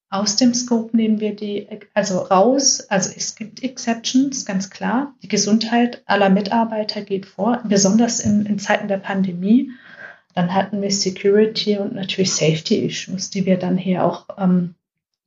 aus 0.10 0.38
dem 0.38 0.56
Scope 0.56 0.96
nehmen 0.96 1.20
wir 1.20 1.36
die, 1.36 1.68
also 1.94 2.20
raus, 2.20 2.80
also 2.90 3.12
es 3.16 3.36
gibt 3.36 3.62
Exceptions, 3.62 4.46
ganz 4.46 4.72
klar. 4.72 5.14
Die 5.22 5.28
Gesundheit 5.28 6.02
aller 6.06 6.30
Mitarbeiter 6.30 7.02
geht 7.02 7.28
vor, 7.28 7.62
besonders 7.66 8.20
in, 8.22 8.46
in 8.48 8.58
Zeiten 8.58 8.88
der 8.88 8.98
Pandemie. 8.98 9.72
Dann 10.36 10.54
hatten 10.54 10.82
wir 10.82 10.92
Security 10.92 11.78
und 11.78 11.96
natürlich 11.96 12.32
Safety 12.32 12.86
Issues, 12.86 13.30
die 13.30 13.46
wir 13.46 13.58
dann 13.58 13.78
hier 13.78 14.04
auch 14.04 14.28
ähm, 14.38 14.76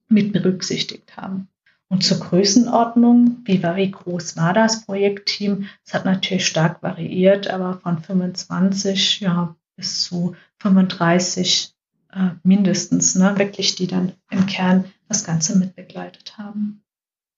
mit 0.08 0.32
berücksichtigt 0.32 1.16
haben. 1.16 1.48
Und 1.88 2.02
zur 2.02 2.20
Größenordnung, 2.20 3.42
wie, 3.44 3.62
war, 3.62 3.76
wie 3.76 3.90
groß 3.90 4.36
war 4.36 4.54
das 4.54 4.86
Projektteam? 4.86 5.68
Es 5.84 5.92
hat 5.92 6.06
natürlich 6.06 6.46
stark 6.46 6.82
variiert, 6.82 7.48
aber 7.48 7.80
von 7.82 7.98
25 7.98 9.20
ja, 9.20 9.54
bis 9.76 10.04
zu 10.04 10.34
35 10.60 11.74
äh, 12.12 12.30
mindestens, 12.42 13.14
ne, 13.14 13.34
wirklich, 13.36 13.74
die 13.74 13.86
dann 13.86 14.12
im 14.30 14.46
Kern 14.46 14.84
das 15.08 15.24
Ganze 15.24 15.58
mitbegleitet 15.58 16.38
haben. 16.38 16.82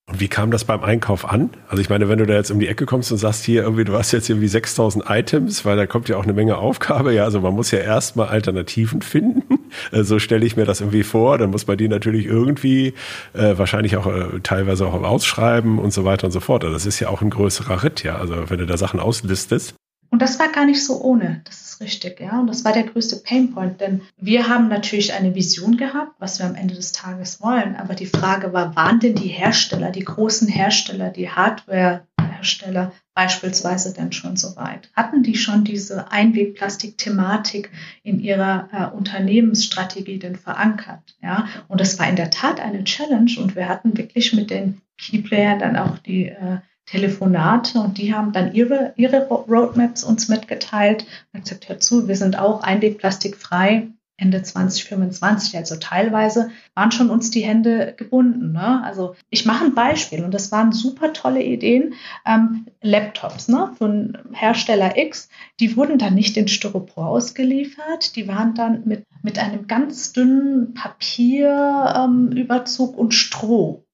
Und 0.07 0.19
wie 0.19 0.27
kam 0.27 0.51
das 0.51 0.65
beim 0.65 0.83
Einkauf 0.83 1.25
an? 1.25 1.49
Also 1.67 1.81
ich 1.81 1.89
meine, 1.89 2.07
wenn 2.07 2.19
du 2.19 2.27
da 2.27 2.35
jetzt 2.35 2.51
um 2.51 2.59
die 2.59 2.67
Ecke 2.67 2.85
kommst 2.85 3.11
und 3.11 3.17
sagst, 3.17 3.43
hier 3.43 3.63
irgendwie, 3.63 3.85
du 3.85 3.93
hast 3.93 4.11
jetzt 4.11 4.29
irgendwie 4.29 4.47
6000 4.47 5.05
Items, 5.09 5.65
weil 5.65 5.77
da 5.77 5.87
kommt 5.87 6.09
ja 6.09 6.17
auch 6.17 6.23
eine 6.23 6.33
Menge 6.33 6.57
Aufgabe. 6.57 7.11
Ja, 7.11 7.23
also 7.23 7.41
man 7.41 7.55
muss 7.55 7.71
ja 7.71 7.79
erstmal 7.79 8.27
Alternativen 8.27 9.01
finden. 9.01 9.43
Äh, 9.91 10.03
so 10.03 10.19
stelle 10.19 10.45
ich 10.45 10.55
mir 10.55 10.63
das 10.63 10.79
irgendwie 10.79 11.03
vor. 11.03 11.37
Dann 11.37 11.49
muss 11.49 11.67
man 11.67 11.75
die 11.75 11.89
natürlich 11.89 12.27
irgendwie 12.27 12.93
äh, 13.33 13.57
wahrscheinlich 13.57 13.97
auch 13.97 14.07
äh, 14.07 14.39
teilweise 14.41 14.85
auch 14.85 14.93
ausschreiben 14.93 15.79
und 15.79 15.91
so 15.91 16.05
weiter 16.05 16.27
und 16.27 16.31
so 16.31 16.39
fort. 16.39 16.63
Also 16.63 16.73
das 16.73 16.85
ist 16.85 17.01
ja 17.01 17.09
auch 17.09 17.21
ein 17.21 17.29
größerer 17.29 17.83
Ritt, 17.83 18.03
ja. 18.03 18.15
Also 18.15 18.49
wenn 18.49 18.59
du 18.59 18.65
da 18.65 18.77
Sachen 18.77 19.01
auslistest. 19.01 19.75
Und 20.09 20.21
das 20.21 20.39
war 20.39 20.49
gar 20.49 20.65
nicht 20.65 20.83
so 20.83 21.01
ohne. 21.01 21.41
Das 21.45 21.61
ist 21.61 21.81
richtig, 21.81 22.19
ja. 22.19 22.39
Und 22.39 22.47
das 22.47 22.63
war 22.63 22.71
der 22.71 22.83
größte 22.83 23.17
Painpoint, 23.17 23.81
denn 23.81 24.01
wir 24.17 24.47
haben 24.47 24.67
natürlich 24.67 25.13
eine 25.13 25.35
Vision 25.35 25.77
gehabt, 25.77 26.13
was 26.19 26.39
wir 26.39 26.45
am 26.45 26.55
Ende 26.55 26.75
des 26.75 26.91
Tages 26.91 27.41
wollen. 27.41 27.75
Aber 27.75 27.95
die 27.95 28.05
Frage 28.05 28.53
war, 28.53 28.75
waren 28.75 28.99
denn 28.99 29.15
die 29.15 29.27
Hersteller, 29.27 29.91
die 29.91 30.05
großen 30.05 30.47
Hersteller, 30.47 31.09
die 31.09 31.29
Hardware-Hersteller 31.29 32.93
beispielsweise 33.13 33.93
denn 33.93 34.11
schon 34.11 34.37
so 34.37 34.55
weit? 34.55 34.89
Hatten 34.95 35.23
die 35.23 35.35
schon 35.35 35.63
diese 35.63 36.11
Einwegplastik-Thematik 36.11 37.71
in 38.03 38.19
ihrer 38.19 38.69
äh, 38.71 38.95
Unternehmensstrategie 38.95 40.19
denn 40.19 40.35
verankert? 40.35 41.15
Ja, 41.21 41.47
und 41.67 41.81
das 41.81 41.97
war 41.97 42.07
in 42.07 42.15
der 42.15 42.29
Tat 42.29 42.59
eine 42.59 42.83
Challenge 42.83 43.31
und 43.37 43.55
wir 43.55 43.67
hatten 43.67 43.97
wirklich 43.97 44.33
mit 44.33 44.49
den 44.49 44.81
Keyplayern 44.97 45.59
dann 45.59 45.77
auch 45.77 45.97
die 45.97 46.27
äh, 46.27 46.59
Telefonate 46.85 47.79
und 47.79 47.97
die 47.97 48.13
haben 48.13 48.31
dann 48.31 48.53
ihre, 48.53 48.93
ihre 48.95 49.27
Roadmaps 49.27 50.03
uns 50.03 50.27
mitgeteilt. 50.27 51.05
Und 51.33 51.43
gesagt, 51.43 51.69
hör 51.69 51.79
zu, 51.79 52.07
wir 52.07 52.15
sind 52.15 52.37
auch 52.37 52.61
einwegplastikfrei 52.61 53.87
Ende 54.17 54.41
2025. 54.41 55.57
Also 55.57 55.75
teilweise 55.75 56.49
waren 56.73 56.93
schon 56.93 57.09
uns 57.09 57.31
die 57.31 57.41
Hände 57.41 57.93
gebunden. 57.97 58.53
Ne? 58.53 58.81
Also 58.83 59.13
ich 59.29 59.45
mache 59.45 59.65
ein 59.65 59.75
Beispiel 59.75 60.23
und 60.23 60.33
das 60.33 60.53
waren 60.53 60.71
super 60.71 61.11
tolle 61.11 61.43
Ideen. 61.43 61.95
Ähm, 62.25 62.67
Laptops 62.81 63.49
ne, 63.49 63.73
von 63.77 64.17
Hersteller 64.31 64.97
X, 64.97 65.27
die 65.59 65.75
wurden 65.75 65.97
dann 65.97 66.15
nicht 66.15 66.37
in 66.37 66.47
Styropor 66.47 67.07
ausgeliefert. 67.07 68.15
Die 68.15 68.29
waren 68.29 68.53
dann 68.53 68.83
mit, 68.85 69.03
mit 69.21 69.37
einem 69.37 69.67
ganz 69.67 70.13
dünnen 70.13 70.73
Papierüberzug 70.73 72.93
ähm, 72.93 72.99
und 72.99 73.13
Stroh 73.13 73.84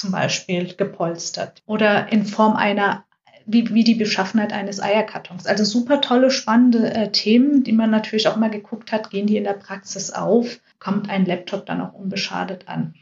zum 0.00 0.12
Beispiel 0.12 0.74
gepolstert 0.74 1.62
oder 1.66 2.10
in 2.10 2.24
Form 2.24 2.56
einer 2.56 3.04
wie, 3.46 3.74
wie 3.74 3.84
die 3.84 3.94
Beschaffenheit 3.94 4.52
eines 4.52 4.80
Eierkartons. 4.80 5.46
Also 5.46 5.64
super 5.64 6.00
tolle, 6.00 6.30
spannende 6.30 6.94
äh, 6.94 7.10
Themen, 7.10 7.64
die 7.64 7.72
man 7.72 7.90
natürlich 7.90 8.28
auch 8.28 8.36
mal 8.36 8.50
geguckt 8.50 8.92
hat, 8.92 9.10
gehen 9.10 9.26
die 9.26 9.36
in 9.36 9.44
der 9.44 9.54
Praxis 9.54 10.10
auf, 10.10 10.60
kommt 10.78 11.10
ein 11.10 11.26
Laptop 11.26 11.66
dann 11.66 11.80
auch 11.80 11.92
unbeschadet 11.94 12.68
an. 12.68 12.94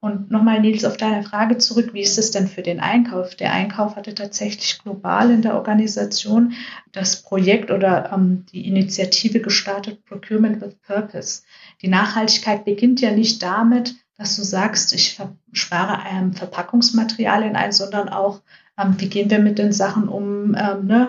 Und 0.00 0.30
nochmal, 0.30 0.60
Nils, 0.60 0.84
auf 0.84 0.98
deine 0.98 1.22
Frage 1.22 1.56
zurück, 1.56 1.94
wie 1.94 2.02
ist 2.02 2.18
es 2.18 2.30
denn 2.30 2.46
für 2.46 2.60
den 2.60 2.78
Einkauf? 2.78 3.36
Der 3.36 3.54
Einkauf 3.54 3.96
hatte 3.96 4.14
tatsächlich 4.14 4.78
global 4.82 5.30
in 5.30 5.40
der 5.40 5.54
Organisation 5.54 6.52
das 6.92 7.22
Projekt 7.22 7.70
oder 7.70 8.12
ähm, 8.12 8.44
die 8.52 8.68
Initiative 8.68 9.40
gestartet, 9.40 10.04
Procurement 10.04 10.60
with 10.60 10.74
Purpose. 10.86 11.42
Die 11.80 11.88
Nachhaltigkeit 11.88 12.66
beginnt 12.66 13.00
ja 13.00 13.12
nicht 13.12 13.42
damit, 13.42 13.94
dass 14.16 14.36
du 14.36 14.42
sagst, 14.42 14.92
ich 14.92 15.20
spare 15.52 15.98
ähm, 16.08 16.32
Verpackungsmaterialien 16.32 17.56
ein, 17.56 17.72
sondern 17.72 18.08
auch, 18.08 18.42
ähm, 18.78 18.94
wie 18.98 19.08
gehen 19.08 19.30
wir 19.30 19.38
mit 19.38 19.58
den 19.58 19.72
Sachen 19.72 20.08
um? 20.08 20.54
Ähm, 20.54 20.86
ne? 20.86 21.08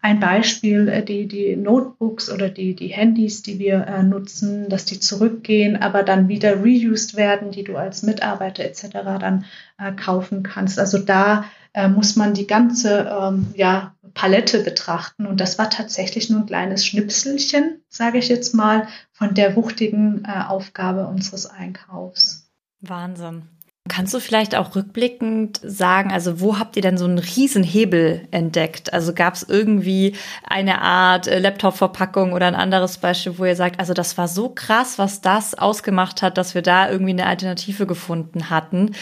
Ein 0.00 0.20
Beispiel, 0.20 0.88
äh, 0.88 1.04
die, 1.04 1.26
die 1.26 1.56
Notebooks 1.56 2.30
oder 2.30 2.48
die, 2.48 2.76
die 2.76 2.88
Handys, 2.88 3.42
die 3.42 3.58
wir 3.58 3.86
äh, 3.86 4.02
nutzen, 4.02 4.68
dass 4.68 4.84
die 4.84 5.00
zurückgehen, 5.00 5.76
aber 5.76 6.04
dann 6.04 6.28
wieder 6.28 6.56
reused 6.56 7.16
werden, 7.16 7.50
die 7.50 7.64
du 7.64 7.76
als 7.76 8.02
Mitarbeiter 8.02 8.64
etc. 8.64 8.88
dann 9.20 9.44
äh, 9.78 9.92
kaufen 9.92 10.42
kannst. 10.42 10.78
Also 10.78 10.98
da 10.98 11.44
muss 11.90 12.16
man 12.16 12.34
die 12.34 12.46
ganze 12.46 13.06
ähm, 13.08 13.54
ja, 13.54 13.94
Palette 14.14 14.64
betrachten. 14.64 15.26
Und 15.26 15.38
das 15.38 15.58
war 15.58 15.70
tatsächlich 15.70 16.28
nur 16.28 16.40
ein 16.40 16.46
kleines 16.46 16.84
Schnipselchen, 16.84 17.82
sage 17.88 18.18
ich 18.18 18.28
jetzt 18.28 18.52
mal, 18.52 18.88
von 19.12 19.34
der 19.34 19.54
wuchtigen 19.54 20.26
Aufgabe 20.26 21.06
unseres 21.06 21.46
Einkaufs. 21.46 22.50
Wahnsinn. 22.80 23.42
Kannst 23.88 24.14
du 24.14 24.20
vielleicht 24.20 24.54
auch 24.54 24.76
rückblickend 24.76 25.60
sagen, 25.62 26.12
also 26.12 26.40
wo 26.40 26.58
habt 26.58 26.76
ihr 26.76 26.82
denn 26.82 26.98
so 26.98 27.04
einen 27.04 27.18
Riesenhebel 27.18 28.28
entdeckt? 28.30 28.92
Also 28.92 29.14
gab 29.14 29.34
es 29.34 29.42
irgendwie 29.42 30.14
eine 30.44 30.80
Art 30.80 31.26
äh, 31.26 31.38
Laptop-Verpackung 31.38 32.32
oder 32.32 32.46
ein 32.46 32.54
anderes 32.54 32.98
Beispiel, 32.98 33.38
wo 33.38 33.44
ihr 33.44 33.56
sagt, 33.56 33.80
also 33.80 33.94
das 33.94 34.18
war 34.18 34.28
so 34.28 34.50
krass, 34.50 34.98
was 34.98 35.20
das 35.20 35.54
ausgemacht 35.54 36.22
hat, 36.22 36.38
dass 36.38 36.54
wir 36.54 36.62
da 36.62 36.90
irgendwie 36.90 37.12
eine 37.12 37.26
Alternative 37.26 37.86
gefunden 37.86 38.50
hatten. 38.50 38.94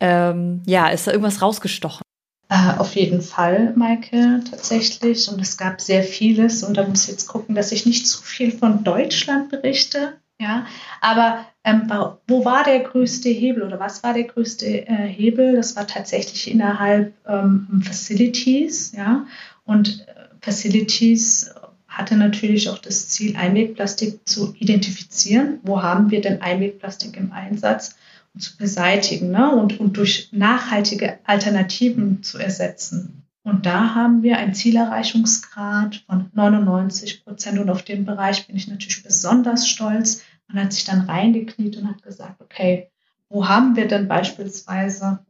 Ähm, 0.00 0.62
ja, 0.66 0.88
ist 0.88 1.06
da 1.06 1.12
irgendwas 1.12 1.42
rausgestochen? 1.42 2.02
Äh, 2.50 2.78
auf 2.78 2.96
jeden 2.96 3.22
Fall, 3.22 3.72
Maike, 3.76 4.42
tatsächlich. 4.50 5.28
Und 5.28 5.40
es 5.40 5.56
gab 5.56 5.80
sehr 5.80 6.02
vieles. 6.02 6.64
Und 6.64 6.76
da 6.76 6.86
muss 6.86 7.04
ich 7.04 7.10
jetzt 7.10 7.28
gucken, 7.28 7.54
dass 7.54 7.70
ich 7.70 7.86
nicht 7.86 8.08
zu 8.08 8.22
viel 8.22 8.50
von 8.50 8.82
Deutschland 8.82 9.50
berichte. 9.50 10.19
Ja, 10.40 10.66
aber 11.02 11.44
ähm, 11.64 11.82
wo 12.26 12.46
war 12.46 12.64
der 12.64 12.80
größte 12.80 13.28
Hebel 13.28 13.62
oder 13.62 13.78
was 13.78 14.02
war 14.02 14.14
der 14.14 14.24
größte 14.24 14.88
äh, 14.88 15.06
Hebel? 15.06 15.56
Das 15.56 15.76
war 15.76 15.86
tatsächlich 15.86 16.50
innerhalb 16.50 17.12
ähm, 17.28 17.82
Facilities. 17.84 18.92
Ja, 18.96 19.26
und 19.66 20.06
äh, 20.08 20.14
Facilities 20.40 21.54
hatte 21.88 22.16
natürlich 22.16 22.70
auch 22.70 22.78
das 22.78 23.10
Ziel, 23.10 23.36
Einwegplastik 23.36 24.26
zu 24.26 24.54
identifizieren. 24.58 25.58
Wo 25.62 25.82
haben 25.82 26.10
wir 26.10 26.22
denn 26.22 26.40
Einwegplastik 26.40 27.18
im 27.18 27.32
Einsatz? 27.32 27.96
zu 28.38 28.56
beseitigen 28.56 29.32
ne? 29.32 29.50
und, 29.50 29.80
und 29.80 29.96
durch 29.96 30.28
nachhaltige 30.30 31.18
Alternativen 31.24 32.22
zu 32.22 32.38
ersetzen. 32.38 33.24
Und 33.42 33.66
da 33.66 33.94
haben 33.94 34.22
wir 34.22 34.36
einen 34.36 34.54
Zielerreichungsgrad 34.54 36.04
von 36.06 36.30
99 36.34 37.24
Prozent. 37.24 37.58
Und 37.58 37.70
auf 37.70 37.82
den 37.82 38.04
Bereich 38.04 38.46
bin 38.46 38.56
ich 38.56 38.68
natürlich 38.68 39.02
besonders 39.02 39.66
stolz. 39.66 40.22
Man 40.52 40.64
hat 40.64 40.72
sich 40.72 40.84
dann 40.84 41.02
reingekniet 41.02 41.76
und 41.76 41.88
hat 41.88 42.02
gesagt, 42.02 42.40
okay, 42.40 42.90
wo 43.28 43.48
haben 43.48 43.76
wir 43.76 43.86
denn 43.86 44.08
beispielsweise 44.08 45.20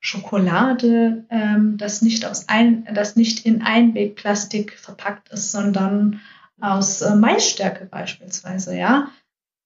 Schokolade, 0.00 1.24
ähm, 1.30 1.76
das 1.76 2.02
nicht 2.02 2.24
aus 2.24 2.48
ein, 2.48 2.86
das 2.92 3.16
nicht 3.16 3.44
in 3.46 3.62
Einwegplastik 3.62 4.78
verpackt 4.78 5.28
ist, 5.30 5.50
sondern 5.50 6.20
aus 6.60 7.02
äh, 7.02 7.14
Maisstärke 7.14 7.84
beispielsweise, 7.86 8.76
ja. 8.76 9.08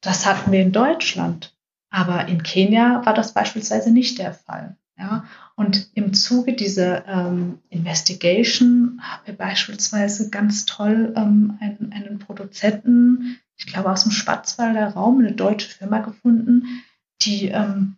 Das 0.00 0.26
hatten 0.26 0.50
wir 0.50 0.60
in 0.60 0.72
Deutschland. 0.72 1.54
Aber 1.90 2.26
in 2.26 2.42
Kenia 2.42 3.04
war 3.04 3.14
das 3.14 3.34
beispielsweise 3.34 3.92
nicht 3.92 4.18
der 4.18 4.32
Fall. 4.32 4.76
Ja? 4.98 5.24
Und 5.56 5.90
im 5.94 6.14
Zuge 6.14 6.54
dieser 6.54 7.06
ähm, 7.06 7.58
Investigation 7.68 9.00
haben 9.02 9.26
wir 9.26 9.36
beispielsweise 9.36 10.30
ganz 10.30 10.64
toll 10.64 11.12
ähm, 11.16 11.58
einen, 11.60 11.92
einen 11.92 12.18
Produzenten, 12.18 13.38
ich 13.64 13.72
glaube 13.72 13.92
aus 13.92 14.02
dem 14.02 14.10
Schwarzwalder 14.10 14.88
Raum, 14.88 15.20
eine 15.20 15.32
deutsche 15.32 15.68
Firma 15.68 15.98
gefunden, 15.98 16.82
die 17.22 17.46
ähm, 17.46 17.96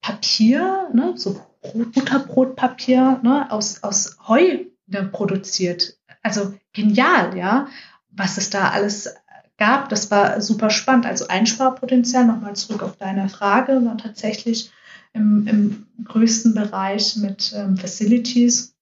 Papier, 0.00 0.88
ne, 0.94 1.14
so 1.16 1.40
Butterbrotpapier 1.74 3.18
ne, 3.24 3.50
aus, 3.50 3.82
aus 3.82 4.16
Heu 4.28 4.66
ne, 4.86 5.04
produziert. 5.04 5.98
Also 6.22 6.54
genial, 6.72 7.36
ja, 7.36 7.66
was 8.10 8.38
es 8.38 8.50
da 8.50 8.70
alles 8.70 9.12
gab. 9.56 9.88
Das 9.88 10.12
war 10.12 10.40
super 10.40 10.70
spannend. 10.70 11.06
Also 11.06 11.26
Einsparpotenzial, 11.26 12.24
nochmal 12.24 12.54
zurück 12.54 12.84
auf 12.84 12.96
deine 12.96 13.28
Frage, 13.28 13.84
war 13.84 13.98
tatsächlich 13.98 14.70
im, 15.12 15.48
im 15.48 15.86
größten 16.04 16.54
Bereich 16.54 17.16
mit 17.16 17.52
ähm, 17.56 17.76
Facilities. 17.76 18.76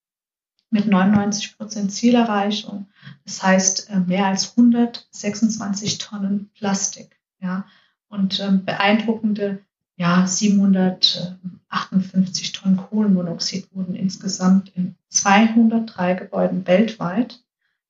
Mit 0.70 0.86
99 0.86 1.56
Prozent 1.56 1.92
Zielerreichung. 1.92 2.86
Das 3.24 3.42
heißt, 3.42 3.90
äh, 3.90 4.00
mehr 4.00 4.26
als 4.26 4.56
126 4.56 5.98
Tonnen 5.98 6.50
Plastik. 6.54 7.16
Ja, 7.40 7.66
und 8.08 8.40
ähm, 8.40 8.64
beeindruckende 8.64 9.60
ja, 9.96 10.26
758 10.26 12.52
Tonnen 12.52 12.76
Kohlenmonoxid 12.76 13.74
wurden 13.74 13.94
insgesamt 13.94 14.70
in 14.76 14.96
203 15.08 16.14
Gebäuden 16.14 16.66
weltweit 16.66 17.42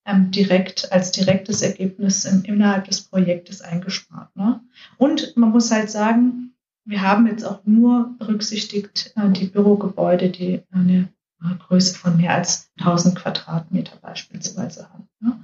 ähm, 0.04 0.30
direkt 0.30 0.92
als 0.92 1.10
direktes 1.10 1.62
Ergebnis 1.62 2.24
im, 2.24 2.44
innerhalb 2.44 2.84
des 2.84 3.00
Projektes 3.02 3.60
eingespart. 3.60 4.36
Ne? 4.36 4.60
Und 4.98 5.36
man 5.36 5.50
muss 5.50 5.72
halt 5.72 5.90
sagen, 5.90 6.52
wir 6.84 7.02
haben 7.02 7.26
jetzt 7.26 7.44
auch 7.44 7.64
nur 7.64 8.14
berücksichtigt 8.18 9.12
äh, 9.16 9.28
die 9.30 9.46
Bürogebäude, 9.46 10.30
die 10.30 10.62
eine 10.70 11.08
Größe 11.40 11.96
von 11.96 12.16
mehr 12.16 12.34
als 12.34 12.70
1000 12.78 13.16
Quadratmeter 13.16 13.96
beispielsweise 13.96 14.88
haben. 14.90 15.08
Ne? 15.20 15.38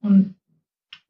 Und 0.00 0.34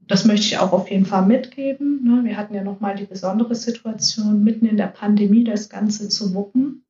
das 0.06 0.24
möchte 0.24 0.46
ich 0.46 0.58
auch 0.58 0.72
auf 0.72 0.90
jeden 0.90 1.06
Fall 1.06 1.24
mitgeben. 1.26 2.04
Ne? 2.04 2.24
Wir 2.24 2.36
hatten 2.36 2.54
ja 2.54 2.62
nochmal 2.62 2.96
die 2.96 3.06
besondere 3.06 3.54
Situation, 3.54 4.44
mitten 4.44 4.66
in 4.66 4.76
der 4.76 4.86
Pandemie 4.86 5.44
das 5.44 5.68
Ganze 5.68 6.08
zu 6.08 6.34
wuppen. 6.34 6.84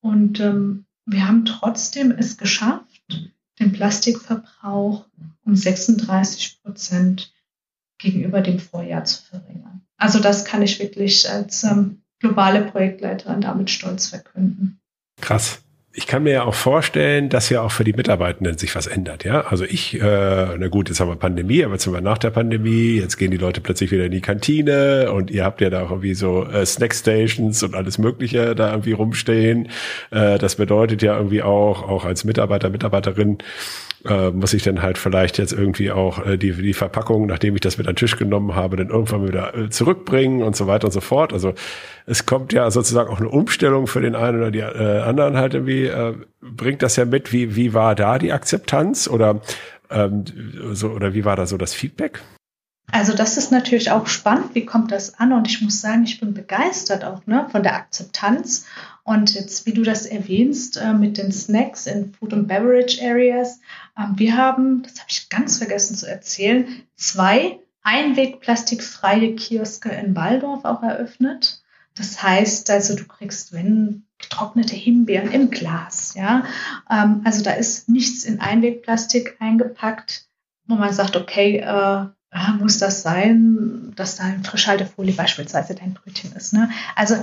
Und 0.00 0.40
ähm, 0.40 0.84
wir 1.06 1.26
haben 1.26 1.44
trotzdem 1.44 2.10
es 2.10 2.36
geschafft, 2.36 3.32
den 3.58 3.72
Plastikverbrauch 3.72 5.06
um 5.44 5.56
36 5.56 6.62
Prozent 6.62 7.32
gegenüber 7.98 8.40
dem 8.40 8.58
Vorjahr 8.58 9.04
zu 9.04 9.22
verringern. 9.22 9.82
Also 9.96 10.18
das 10.20 10.44
kann 10.44 10.62
ich 10.62 10.78
wirklich 10.78 11.28
als 11.28 11.64
ähm, 11.64 12.02
globale 12.20 12.62
Projektleiterin 12.62 13.42
damit 13.42 13.70
stolz 13.70 14.06
verkünden. 14.06 14.80
Krass 15.20 15.62
ich 15.92 16.06
kann 16.06 16.22
mir 16.22 16.32
ja 16.32 16.44
auch 16.44 16.54
vorstellen, 16.54 17.28
dass 17.30 17.50
ja 17.50 17.62
auch 17.62 17.72
für 17.72 17.82
die 17.82 17.92
Mitarbeitenden 17.92 18.56
sich 18.56 18.76
was 18.76 18.86
ändert, 18.86 19.24
ja. 19.24 19.40
Also 19.40 19.64
ich, 19.64 20.00
äh, 20.00 20.56
na 20.56 20.68
gut, 20.68 20.88
jetzt 20.88 21.00
haben 21.00 21.08
wir 21.08 21.16
Pandemie, 21.16 21.64
aber 21.64 21.74
jetzt 21.74 21.84
sind 21.84 21.92
wir 21.92 22.00
nach 22.00 22.18
der 22.18 22.30
Pandemie, 22.30 22.96
jetzt 22.96 23.16
gehen 23.16 23.32
die 23.32 23.36
Leute 23.36 23.60
plötzlich 23.60 23.90
wieder 23.90 24.04
in 24.04 24.12
die 24.12 24.20
Kantine 24.20 25.12
und 25.12 25.32
ihr 25.32 25.44
habt 25.44 25.60
ja 25.60 25.68
da 25.68 25.82
auch 25.82 25.90
irgendwie 25.90 26.14
so 26.14 26.44
äh, 26.44 26.64
Snackstations 26.64 27.64
und 27.64 27.74
alles 27.74 27.98
Mögliche 27.98 28.54
da 28.54 28.70
irgendwie 28.70 28.92
rumstehen. 28.92 29.68
Äh, 30.12 30.38
das 30.38 30.56
bedeutet 30.56 31.02
ja 31.02 31.16
irgendwie 31.16 31.42
auch, 31.42 31.82
auch 31.88 32.04
als 32.04 32.22
Mitarbeiter, 32.22 32.70
Mitarbeiterin, 32.70 33.38
äh, 34.06 34.30
muss 34.30 34.54
ich 34.54 34.62
dann 34.62 34.82
halt 34.82 34.98
vielleicht 34.98 35.38
jetzt 35.38 35.52
irgendwie 35.52 35.90
auch 35.90 36.24
äh, 36.24 36.36
die, 36.36 36.52
die 36.52 36.72
Verpackung, 36.72 37.26
nachdem 37.26 37.54
ich 37.54 37.60
das 37.60 37.78
mit 37.78 37.86
an 37.86 37.94
den 37.94 37.98
Tisch 37.98 38.16
genommen 38.16 38.54
habe, 38.54 38.76
dann 38.76 38.88
irgendwann 38.88 39.26
wieder 39.26 39.54
äh, 39.54 39.70
zurückbringen 39.70 40.42
und 40.42 40.56
so 40.56 40.66
weiter 40.66 40.86
und 40.86 40.92
so 40.92 41.00
fort. 41.00 41.32
Also 41.32 41.54
es 42.06 42.26
kommt 42.26 42.52
ja 42.52 42.70
sozusagen 42.70 43.10
auch 43.10 43.20
eine 43.20 43.28
Umstellung 43.28 43.86
für 43.86 44.00
den 44.00 44.14
einen 44.14 44.38
oder 44.38 44.50
die 44.50 44.60
äh, 44.60 45.00
anderen 45.00 45.36
halt 45.36 45.54
irgendwie, 45.54 45.86
äh, 45.86 46.14
bringt 46.40 46.82
das 46.82 46.96
ja 46.96 47.04
mit. 47.04 47.32
Wie, 47.32 47.56
wie 47.56 47.74
war 47.74 47.94
da 47.94 48.18
die 48.18 48.32
Akzeptanz 48.32 49.08
oder, 49.08 49.40
ähm, 49.90 50.24
so, 50.72 50.88
oder 50.90 51.14
wie 51.14 51.24
war 51.24 51.36
da 51.36 51.46
so 51.46 51.56
das 51.56 51.74
Feedback? 51.74 52.20
Also 52.92 53.14
das 53.14 53.36
ist 53.36 53.52
natürlich 53.52 53.90
auch 53.90 54.06
spannend, 54.06 54.54
wie 54.54 54.66
kommt 54.66 54.90
das 54.90 55.18
an? 55.18 55.32
Und 55.32 55.46
ich 55.46 55.60
muss 55.60 55.80
sagen, 55.80 56.04
ich 56.04 56.18
bin 56.18 56.34
begeistert 56.34 57.04
auch 57.04 57.24
ne, 57.26 57.46
von 57.50 57.62
der 57.62 57.76
Akzeptanz. 57.76 58.66
Und 59.04 59.34
jetzt, 59.34 59.66
wie 59.66 59.72
du 59.72 59.82
das 59.82 60.06
erwähnst, 60.06 60.76
äh, 60.76 60.92
mit 60.92 61.18
den 61.18 61.32
Snacks 61.32 61.86
in 61.86 62.12
Food 62.12 62.32
and 62.32 62.48
Beverage 62.48 63.00
Areas, 63.02 63.60
wir 64.14 64.36
haben, 64.36 64.82
das 64.82 64.98
habe 64.98 65.08
ich 65.08 65.28
ganz 65.28 65.58
vergessen 65.58 65.96
zu 65.96 66.08
erzählen, 66.08 66.66
zwei 66.96 67.58
einwegplastikfreie 67.82 69.34
Kioske 69.34 69.90
in 69.90 70.14
Waldorf 70.14 70.64
auch 70.64 70.82
eröffnet. 70.82 71.62
Das 71.94 72.22
heißt 72.22 72.70
also, 72.70 72.94
du 72.94 73.04
kriegst, 73.04 73.52
wenn 73.52 74.04
getrocknete 74.18 74.76
Himbeeren 74.76 75.32
im 75.32 75.50
Glas, 75.50 76.14
ja, 76.14 76.44
ähm, 76.90 77.22
also 77.24 77.42
da 77.42 77.52
ist 77.52 77.88
nichts 77.88 78.24
in 78.24 78.40
Einwegplastik 78.40 79.36
eingepackt, 79.40 80.26
wo 80.66 80.74
man 80.74 80.92
sagt, 80.92 81.16
okay, 81.16 81.58
äh, 81.58 81.64
ah, 81.66 82.52
muss 82.58 82.78
das 82.78 83.02
sein, 83.02 83.92
dass 83.96 84.16
da 84.16 84.24
eine 84.24 84.44
Frischhaltefolie 84.44 85.14
beispielsweise 85.14 85.74
dein 85.74 85.94
Brötchen 85.94 86.32
ist. 86.36 86.52
Ne? 86.52 86.70
Also 86.94 87.16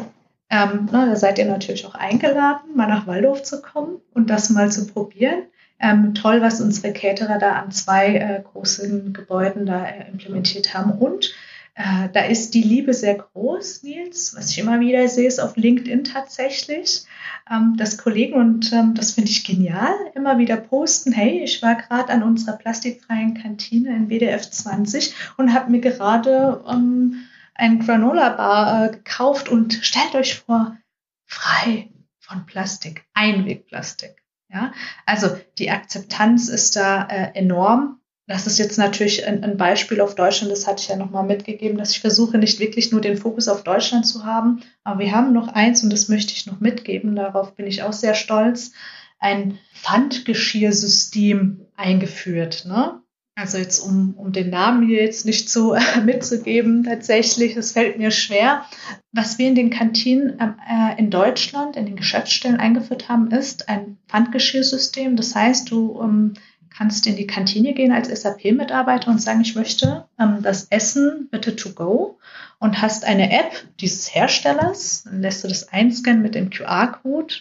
ähm, 0.49 0.88
na, 0.91 1.06
da 1.06 1.15
seid 1.15 1.39
ihr 1.39 1.45
natürlich 1.45 1.86
auch 1.86 1.95
eingeladen, 1.95 2.75
mal 2.75 2.88
nach 2.88 3.08
Waldorf 3.08 3.43
zu 3.43 3.62
kommen 3.62 3.99
und 4.13 4.30
das 4.30 4.49
mal 4.49 4.71
zu 4.71 4.88
probieren. 4.88 5.43
Ähm, 5.79 6.15
toll, 6.15 6.41
was 6.41 6.59
unsere 6.59 6.91
Caterer 6.91 7.37
da 7.37 7.53
an 7.53 7.71
zwei 7.71 8.15
äh, 8.15 8.41
großen 8.41 9.13
Gebäuden 9.13 9.65
da 9.65 9.85
äh, 9.85 10.09
implementiert 10.09 10.73
haben. 10.73 10.91
Und 10.93 11.33
äh, 11.77 12.09
da 12.11 12.21
ist 12.21 12.55
die 12.55 12.63
Liebe 12.63 12.95
sehr 12.95 13.15
groß, 13.15 13.83
Nils, 13.83 14.35
was 14.35 14.49
ich 14.49 14.57
immer 14.57 14.79
wieder 14.79 15.07
sehe, 15.07 15.27
ist 15.27 15.39
auf 15.39 15.55
LinkedIn 15.55 16.05
tatsächlich, 16.05 17.03
ähm, 17.51 17.75
dass 17.77 17.99
Kollegen, 17.99 18.33
und 18.33 18.73
ähm, 18.73 18.95
das 18.95 19.11
finde 19.11 19.29
ich 19.29 19.45
genial, 19.45 19.93
immer 20.15 20.39
wieder 20.39 20.57
posten, 20.57 21.11
hey, 21.11 21.43
ich 21.43 21.61
war 21.61 21.75
gerade 21.75 22.11
an 22.11 22.23
unserer 22.23 22.57
plastikfreien 22.57 23.35
Kantine 23.35 23.95
in 23.95 24.09
WDF 24.09 24.49
20 24.49 25.13
und 25.37 25.53
habe 25.53 25.69
mir 25.69 25.81
gerade 25.81 26.63
ähm, 26.67 27.27
ein 27.53 27.77
Granola 27.77 28.29
Bar 28.29 28.85
äh, 28.85 28.89
gekauft 28.89 29.47
und 29.47 29.73
stellt 29.73 30.15
euch 30.15 30.39
vor, 30.39 30.77
frei 31.25 31.91
von 32.19 32.47
Plastik, 32.47 33.05
Einwegplastik. 33.13 34.15
Ja, 34.49 34.73
also 35.05 35.38
die 35.57 35.71
Akzeptanz 35.71 36.47
ist 36.47 36.75
da 36.75 37.07
äh, 37.07 37.31
enorm 37.33 37.97
das 38.27 38.45
ist 38.45 38.60
jetzt 38.60 38.77
natürlich 38.77 39.25
ein, 39.25 39.41
ein, 39.43 39.55
Beispiel 39.55 40.01
auf 40.01 40.13
Deutschland, 40.13 40.51
das 40.51 40.67
hatte 40.67 40.81
ich 40.81 40.89
ja 40.89 40.97
nochmal 40.97 41.23
mitgegeben, 41.23 41.77
dass 41.77 41.91
ich 41.91 42.01
versuche, 42.01 42.38
nicht 42.38 42.60
wirklich 42.60 42.91
nur 42.91 42.99
den 42.99 43.15
Fokus 43.17 43.47
auf 43.47 43.63
Deutschland 43.63 44.05
zu 44.05 44.25
haben. 44.25 44.63
Aber 44.83 44.99
wir 44.99 45.13
haben 45.13 45.31
noch 45.31 45.47
eins 45.47 45.81
und 45.81 45.91
das 45.91 46.10
möchte 46.10 46.33
ich 46.33 46.45
noch 46.45 46.60
mitgeben, 46.60 47.15
darauf 47.15 47.55
bin 47.55 47.67
ich 47.67 47.83
auch 47.83 47.93
sehr 47.93 48.15
stolz, 48.15 48.73
ein 49.19 49.57
Pfandgeschirrsystem 49.73 51.67
eingeführt. 51.77 52.65
Ne? 52.65 53.01
Also 53.39 53.60
jetzt, 53.60 53.78
um, 53.78 54.15
um 54.15 54.32
den 54.32 54.50
Namen 54.50 54.88
hier 54.88 55.04
jetzt 55.04 55.28
nicht 55.28 55.47
so 55.47 55.73
äh, 55.76 56.02
mitzugeben, 56.04 56.84
tatsächlich, 56.84 57.54
das 57.54 57.71
fällt 57.71 58.00
mir 58.00 58.10
schwer. 58.10 58.65
Was 59.12 59.38
wir 59.38 59.47
in 59.47 59.54
den 59.54 59.69
Kantinen 59.69 60.39
äh, 60.39 60.97
in 60.97 61.12
Deutschland, 61.12 61.76
in 61.76 61.86
den 61.86 61.95
Geschäftsstellen 61.95 62.60
eingeführt 62.60 63.10
haben, 63.10 63.30
ist 63.30 63.69
ein 63.69 64.00
Pfandgeschirrsystem. 64.08 65.15
Das 65.15 65.36
heißt, 65.36 65.69
du 65.69 66.02
ähm, 66.02 66.34
kannst 66.76 67.06
in 67.06 67.15
die 67.15 67.28
Kantine 67.28 67.76
gehen 67.76 67.91
als 67.91 68.10
SAP-Mitarbeiter 68.10 69.12
und 69.12 69.21
sagen, 69.21 69.41
ich 69.41 69.54
möchte 69.54 70.08
ähm, 70.19 70.39
das 70.41 70.65
Essen 70.71 71.28
bitte 71.30 71.56
to 71.56 71.73
go 71.73 72.17
und 72.58 72.82
hast 72.82 73.06
eine 73.06 73.32
App 73.32 73.52
dieses 73.80 74.15
Herstellers, 74.15 75.04
dann 75.04 75.21
lässt 75.21 75.43
du 75.43 75.47
das 75.47 75.71
einscannen 75.71 76.23
mit 76.23 76.34
dem 76.34 76.50
QR-Code 76.50 77.36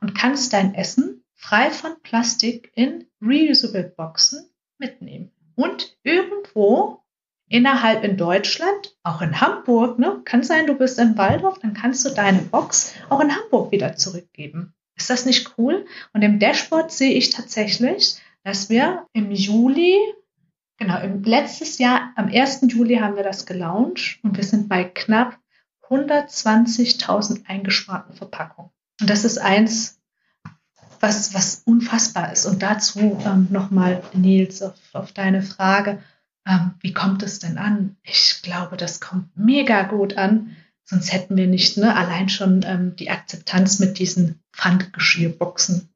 und 0.00 0.14
kannst 0.14 0.52
dein 0.52 0.76
Essen 0.76 1.24
frei 1.34 1.70
von 1.70 1.90
Plastik 2.04 2.70
in 2.76 3.06
reusable 3.20 3.92
Boxen 3.96 4.48
mitnehmen. 4.78 5.32
Und 5.56 5.96
irgendwo 6.02 7.02
innerhalb 7.48 8.04
in 8.04 8.16
Deutschland, 8.16 8.96
auch 9.02 9.20
in 9.20 9.40
Hamburg, 9.40 9.98
ne, 9.98 10.22
kann 10.24 10.42
sein, 10.42 10.66
du 10.66 10.74
bist 10.74 10.98
in 10.98 11.18
Waldorf, 11.18 11.58
dann 11.58 11.74
kannst 11.74 12.04
du 12.04 12.10
deine 12.10 12.38
Box 12.38 12.94
auch 13.08 13.20
in 13.20 13.34
Hamburg 13.34 13.72
wieder 13.72 13.96
zurückgeben. 13.96 14.72
Ist 14.96 15.10
das 15.10 15.26
nicht 15.26 15.54
cool? 15.58 15.86
Und 16.12 16.22
im 16.22 16.38
Dashboard 16.38 16.92
sehe 16.92 17.14
ich 17.14 17.30
tatsächlich, 17.30 18.20
dass 18.44 18.68
wir 18.68 19.06
im 19.12 19.32
Juli, 19.32 19.98
genau, 20.78 21.00
im 21.00 21.22
letztes 21.24 21.78
Jahr, 21.78 22.12
am 22.16 22.28
1. 22.28 22.60
Juli 22.68 22.96
haben 22.96 23.16
wir 23.16 23.24
das 23.24 23.46
gelauncht 23.46 24.20
und 24.22 24.36
wir 24.36 24.44
sind 24.44 24.68
bei 24.68 24.84
knapp 24.84 25.38
120.000 25.88 27.46
eingesparten 27.46 28.14
Verpackungen. 28.14 28.70
Und 29.00 29.10
das 29.10 29.24
ist 29.24 29.38
eins, 29.38 29.99
was, 31.00 31.34
was 31.34 31.62
unfassbar 31.64 32.32
ist. 32.32 32.46
Und 32.46 32.62
dazu 32.62 33.20
ähm, 33.24 33.48
nochmal, 33.50 34.02
Nils, 34.12 34.62
auf, 34.62 34.74
auf 34.92 35.12
deine 35.12 35.42
Frage, 35.42 35.98
ähm, 36.46 36.72
wie 36.80 36.92
kommt 36.92 37.22
es 37.22 37.38
denn 37.38 37.58
an? 37.58 37.96
Ich 38.02 38.40
glaube, 38.42 38.76
das 38.76 39.00
kommt 39.00 39.36
mega 39.36 39.82
gut 39.82 40.16
an. 40.16 40.56
Sonst 40.84 41.12
hätten 41.12 41.36
wir 41.36 41.46
nicht 41.46 41.76
ne, 41.76 41.96
allein 41.96 42.28
schon 42.28 42.62
ähm, 42.64 42.96
die 42.96 43.10
Akzeptanz 43.10 43.78
mit 43.78 43.98
diesen 43.98 44.42
Pfandgeschirrboxen 44.52 45.88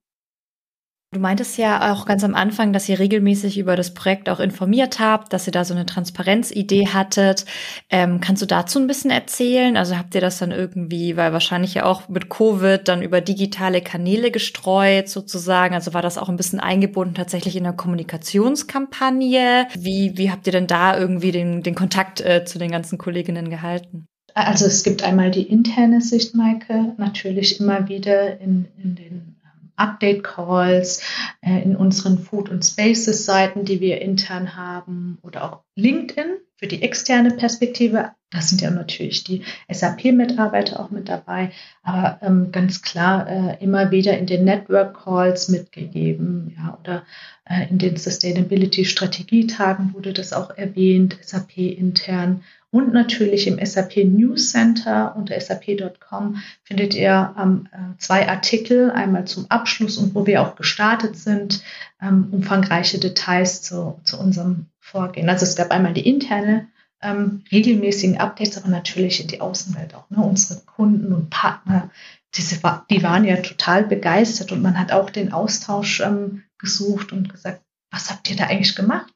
Du 1.15 1.21
meintest 1.21 1.57
ja 1.59 1.93
auch 1.93 2.07
ganz 2.07 2.25
am 2.25 2.35
Anfang, 2.35 2.73
dass 2.73 2.89
ihr 2.89 2.99
regelmäßig 2.99 3.57
über 3.57 3.77
das 3.77 3.95
Projekt 3.95 4.29
auch 4.29 4.41
informiert 4.41 4.99
habt, 4.99 5.33
dass 5.33 5.47
ihr 5.47 5.53
da 5.53 5.65
so 5.65 5.73
eine 5.73 5.87
Transparenzidee 5.87 6.89
hattet. 6.89 7.45
Ähm, 7.89 8.21
kannst 8.21 8.43
du 8.43 8.47
dazu 8.47 8.81
ein 8.81 8.89
bisschen 8.89 9.13
erzählen? 9.13 9.77
Also 9.77 9.97
habt 9.97 10.17
ihr 10.17 10.21
das 10.21 10.39
dann 10.39 10.51
irgendwie, 10.51 11.17
weil 11.17 11.33
wahrscheinlich 11.33 11.75
ja 11.75 11.85
auch 11.85 12.09
mit 12.09 12.31
Covid 12.31 12.89
dann 12.89 13.01
über 13.01 13.21
digitale 13.21 13.81
Kanäle 13.81 14.33
gestreut 14.33 15.09
sozusagen. 15.09 15.77
Also 15.77 15.95
war 15.95 16.03
das 16.03 16.19
auch 16.19 16.29
ein 16.29 16.37
bisschen 16.37 16.59
eingebunden 16.59 17.15
tatsächlich 17.15 17.55
in 17.55 17.63
der 17.63 17.75
Kommunikationskampagne? 17.75 19.69
Wie, 19.79 20.19
wie 20.19 20.33
habt 20.33 20.49
ihr 20.49 20.53
denn 20.53 20.67
da 20.67 20.99
irgendwie 20.99 21.31
den, 21.31 21.63
den 21.63 21.77
Kontakt 21.77 22.23
äh, 22.23 22.45
zu 22.45 22.59
den 22.59 22.73
ganzen 22.73 22.99
Kolleginnen 22.99 23.51
gehalten? 23.51 24.09
Also 24.35 24.67
es 24.67 24.83
gibt 24.83 25.05
einmal 25.05 25.31
die 25.31 25.45
interne 25.45 26.01
Sicht, 26.01 26.35
Maike, 26.35 26.95
natürlich 26.99 27.61
immer 27.61 27.87
wieder 27.87 28.41
in, 28.41 28.67
in 28.83 28.97
den 28.97 29.34
Update-Calls 29.77 31.03
äh, 31.41 31.63
in 31.63 31.77
unseren 31.77 32.19
Food- 32.19 32.49
und 32.49 32.65
Spaces-Seiten, 32.65 33.65
die 33.65 33.81
wir 33.81 34.01
intern 34.01 34.57
haben 34.57 35.19
oder 35.23 35.45
auch 35.45 35.63
LinkedIn 35.77 36.39
für 36.57 36.67
die 36.67 36.83
externe 36.83 37.31
Perspektive. 37.31 38.13
Da 38.35 38.41
sind 38.41 38.61
ja 38.61 38.71
natürlich 38.71 39.23
die 39.23 39.43
SAP-Mitarbeiter 39.71 40.81
auch 40.81 40.91
mit 40.91 41.09
dabei, 41.09 41.53
aber 41.83 42.19
ähm, 42.21 42.51
ganz 42.51 42.83
klar 42.83 43.29
äh, 43.29 43.63
immer 43.63 43.93
wieder 43.93 44.19
in 44.19 44.27
den 44.27 44.45
Network 44.45 45.05
Calls 45.05 45.49
mitgegeben, 45.49 46.55
ja, 46.57 46.77
oder 46.83 47.05
äh, 47.45 47.69
in 47.71 47.79
den 47.79 47.97
Sustainability-Strategietagen 47.97 49.95
wurde 49.95 50.13
das 50.13 50.33
auch 50.33 50.51
erwähnt, 50.51 51.17
SAP 51.23 51.59
intern. 51.59 52.43
Und 52.73 52.93
natürlich 52.93 53.47
im 53.47 53.65
SAP 53.65 53.99
News 53.99 54.51
Center 54.51 55.15
unter 55.17 55.41
sap.com 55.41 56.43
findet 56.65 56.97
ihr 56.97 57.37
ähm, 57.41 57.69
äh, 57.71 57.97
zwei 57.99 58.29
Artikel, 58.29 58.91
einmal 58.91 59.27
zum 59.27 59.49
Abschluss 59.49 59.97
und 59.97 60.17
wo 60.17 60.27
wir 60.27 60.43
auch 60.43 60.57
gestartet 60.57 61.17
sind, 61.17 61.63
ähm, 62.03 62.31
umfangreiche 62.33 62.99
Details 62.99 63.63
zu, 63.63 64.01
zu 64.03 64.19
unserem 64.19 64.67
Vorgehen. 64.81 65.29
Also 65.29 65.45
es 65.45 65.55
gab 65.55 65.71
einmal 65.71 65.95
die 65.95 66.09
interne 66.09 66.67
ähm, 67.05 67.45
regelmäßigen 67.53 68.19
Updates, 68.19 68.57
aber 68.57 68.69
natürlich 68.69 69.21
in 69.21 69.29
die 69.29 69.41
Außenwelt 69.41 69.95
auch. 69.95 70.09
Ne? 70.11 70.23
Unsere 70.23 70.61
Kunden 70.61 71.13
und 71.13 71.31
Partner, 71.31 71.91
diese, 72.35 72.61
die 72.91 73.03
waren 73.03 73.25
ja 73.25 73.37
total 73.37 73.85
begeistert 73.85 74.51
und 74.51 74.63
man 74.63 74.79
hat 74.79 74.91
auch 74.91 75.11
den 75.11 75.33
Austausch 75.33 76.01
ähm, 76.01 76.43
gesucht 76.59 77.13
und 77.13 77.29
gesagt, 77.29 77.63
was 77.91 78.11
habt 78.11 78.29
ihr 78.31 78.37
da 78.37 78.47
eigentlich 78.47 78.75
gemacht? 78.75 79.13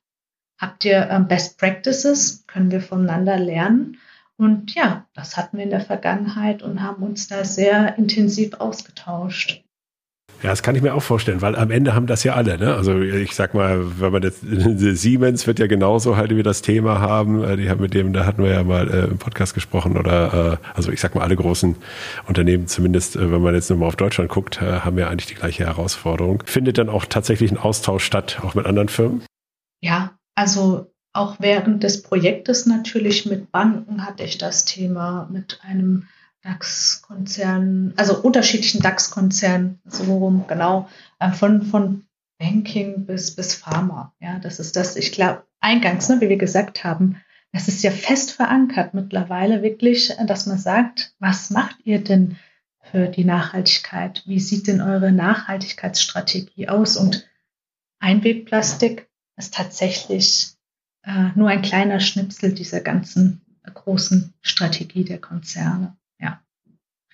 Habt 0.60 0.84
ihr 0.84 1.08
ähm, 1.10 1.26
Best 1.26 1.58
Practices? 1.58 2.44
Können 2.46 2.70
wir 2.70 2.80
voneinander 2.80 3.38
lernen? 3.38 3.98
Und 4.36 4.74
ja, 4.74 5.06
das 5.14 5.36
hatten 5.36 5.56
wir 5.56 5.64
in 5.64 5.70
der 5.70 5.80
Vergangenheit 5.80 6.62
und 6.62 6.80
haben 6.80 7.02
uns 7.02 7.26
da 7.26 7.44
sehr 7.44 7.98
intensiv 7.98 8.54
ausgetauscht. 8.54 9.64
Ja, 10.42 10.50
das 10.50 10.62
kann 10.62 10.76
ich 10.76 10.82
mir 10.82 10.94
auch 10.94 11.02
vorstellen, 11.02 11.42
weil 11.42 11.56
am 11.56 11.72
Ende 11.72 11.94
haben 11.94 12.06
das 12.06 12.22
ja 12.22 12.34
alle. 12.34 12.58
Ne? 12.58 12.72
Also 12.72 13.00
ich 13.00 13.34
sag 13.34 13.54
mal, 13.54 14.00
wenn 14.00 14.12
man 14.12 14.22
jetzt 14.22 14.40
Siemens 14.42 15.48
wird 15.48 15.58
ja 15.58 15.66
genauso 15.66 16.16
halt 16.16 16.34
wie 16.34 16.44
das 16.44 16.62
Thema 16.62 17.00
haben. 17.00 17.42
Äh, 17.42 17.56
die 17.56 17.68
haben 17.68 17.80
mit 17.80 17.92
dem, 17.92 18.12
da 18.12 18.24
hatten 18.24 18.44
wir 18.44 18.52
ja 18.52 18.62
mal 18.62 18.88
äh, 18.88 19.04
im 19.06 19.18
Podcast 19.18 19.54
gesprochen 19.54 19.96
oder 19.96 20.60
äh, 20.62 20.66
also 20.74 20.92
ich 20.92 21.00
sag 21.00 21.16
mal 21.16 21.22
alle 21.22 21.34
großen 21.34 21.74
Unternehmen, 22.28 22.68
zumindest 22.68 23.16
äh, 23.16 23.32
wenn 23.32 23.42
man 23.42 23.54
jetzt 23.54 23.68
nur 23.68 23.80
mal 23.80 23.86
auf 23.86 23.96
Deutschland 23.96 24.30
guckt, 24.30 24.62
äh, 24.62 24.80
haben 24.80 24.96
ja 24.96 25.08
eigentlich 25.08 25.26
die 25.26 25.34
gleiche 25.34 25.66
Herausforderung. 25.66 26.44
Findet 26.46 26.78
dann 26.78 26.88
auch 26.88 27.04
tatsächlich 27.04 27.50
ein 27.50 27.58
Austausch 27.58 28.04
statt, 28.04 28.38
auch 28.42 28.54
mit 28.54 28.64
anderen 28.64 28.88
Firmen? 28.88 29.22
Ja, 29.80 30.12
also 30.36 30.92
auch 31.12 31.36
während 31.40 31.82
des 31.82 32.02
Projektes 32.02 32.64
natürlich 32.66 33.26
mit 33.26 33.50
Banken 33.50 34.06
hatte 34.06 34.22
ich 34.22 34.38
das 34.38 34.64
Thema 34.64 35.28
mit 35.32 35.58
einem 35.62 36.04
DAX-Konzernen, 36.42 37.94
also 37.96 38.20
unterschiedlichen 38.22 38.80
DAX-Konzernen, 38.80 39.80
so 39.84 40.04
rum, 40.04 40.44
genau, 40.46 40.88
äh, 41.18 41.32
von, 41.32 41.62
von 41.62 42.06
Banking 42.38 43.06
bis, 43.06 43.34
bis 43.34 43.54
Pharma. 43.54 44.14
Ja, 44.20 44.38
das 44.38 44.60
ist 44.60 44.76
das, 44.76 44.96
ich 44.96 45.12
glaube, 45.12 45.44
eingangs, 45.60 46.08
ne, 46.08 46.20
wie 46.20 46.28
wir 46.28 46.36
gesagt 46.36 46.84
haben, 46.84 47.20
das 47.52 47.66
ist 47.66 47.82
ja 47.82 47.90
fest 47.90 48.32
verankert 48.32 48.94
mittlerweile 48.94 49.62
wirklich, 49.62 50.12
dass 50.26 50.46
man 50.46 50.58
sagt, 50.58 51.14
was 51.18 51.50
macht 51.50 51.76
ihr 51.84 52.02
denn 52.04 52.36
für 52.82 53.08
die 53.08 53.24
Nachhaltigkeit? 53.24 54.22
Wie 54.26 54.40
sieht 54.40 54.66
denn 54.66 54.80
eure 54.80 55.12
Nachhaltigkeitsstrategie 55.12 56.68
aus? 56.68 56.96
Und 56.96 57.28
Einwegplastik 58.00 59.08
ist 59.36 59.54
tatsächlich 59.54 60.52
äh, 61.02 61.30
nur 61.34 61.48
ein 61.48 61.62
kleiner 61.62 62.00
Schnipsel 62.00 62.52
dieser 62.52 62.80
ganzen 62.80 63.40
großen 63.74 64.34
Strategie 64.40 65.04
der 65.04 65.20
Konzerne 65.20 65.97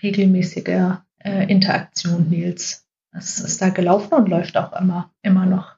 regelmäßige 0.04 0.98
äh, 1.18 1.50
Interaktion, 1.50 2.28
Nils. 2.28 2.86
Das 3.12 3.40
ist 3.40 3.62
da 3.62 3.70
gelaufen 3.70 4.14
und 4.14 4.28
läuft 4.28 4.56
auch 4.56 4.72
immer, 4.72 5.12
immer 5.22 5.46
noch. 5.46 5.73